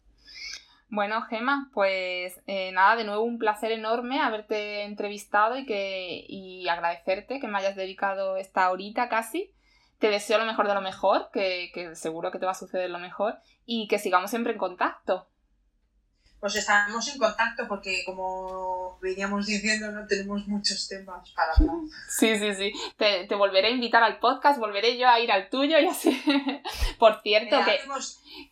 [0.91, 6.67] Bueno, Gema, pues eh, nada, de nuevo un placer enorme haberte entrevistado y, que, y
[6.67, 9.53] agradecerte que me hayas dedicado esta horita casi.
[9.99, 12.89] Te deseo lo mejor de lo mejor, que, que seguro que te va a suceder
[12.89, 15.27] lo mejor y que sigamos siempre en contacto.
[16.39, 21.75] Pues estamos en contacto porque, como veníamos diciendo, no tenemos muchos temas para hablar.
[22.07, 22.71] Sí, sí, sí.
[22.97, 26.21] Te, te volveré a invitar al podcast, volveré yo a ir al tuyo y así.
[26.97, 27.79] Por cierto, Mira, que,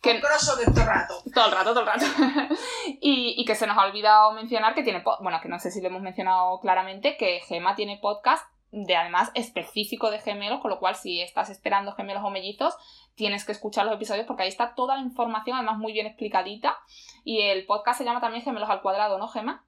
[0.02, 1.22] que- un crossover todo el rato.
[1.32, 2.06] Todo el rato, todo el rato.
[3.00, 5.80] y, y que se nos ha olvidado mencionar que tiene, bueno, que no sé si
[5.80, 10.78] lo hemos mencionado claramente, que Gema tiene podcast de además específico de gemelos, con lo
[10.78, 12.74] cual si estás esperando gemelos o mellizos,
[13.14, 16.76] tienes que escuchar los episodios porque ahí está toda la información, además muy bien explicadita.
[17.24, 19.64] Y el podcast se llama también Gemelos al Cuadrado, ¿no, Gema?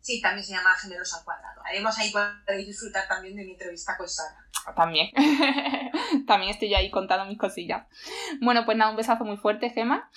[0.00, 1.62] Sí, también se llama Gemelos al Cuadrado.
[1.64, 4.36] Además, ahí podéis disfrutar también de mi entrevista con Sara.
[4.74, 5.10] También.
[6.26, 7.86] también estoy ahí contando mis cosillas.
[8.40, 10.10] Bueno, pues nada, un besazo muy fuerte, Gema.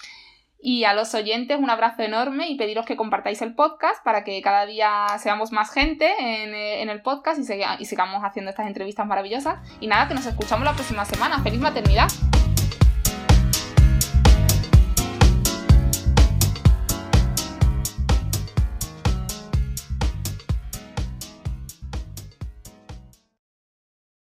[0.60, 4.42] Y a los oyentes un abrazo enorme y pediros que compartáis el podcast para que
[4.42, 8.68] cada día seamos más gente en, eh, en el podcast y, y sigamos haciendo estas
[8.68, 9.60] entrevistas maravillosas.
[9.80, 11.42] Y nada, que nos escuchamos la próxima semana.
[11.44, 12.08] ¡Feliz maternidad!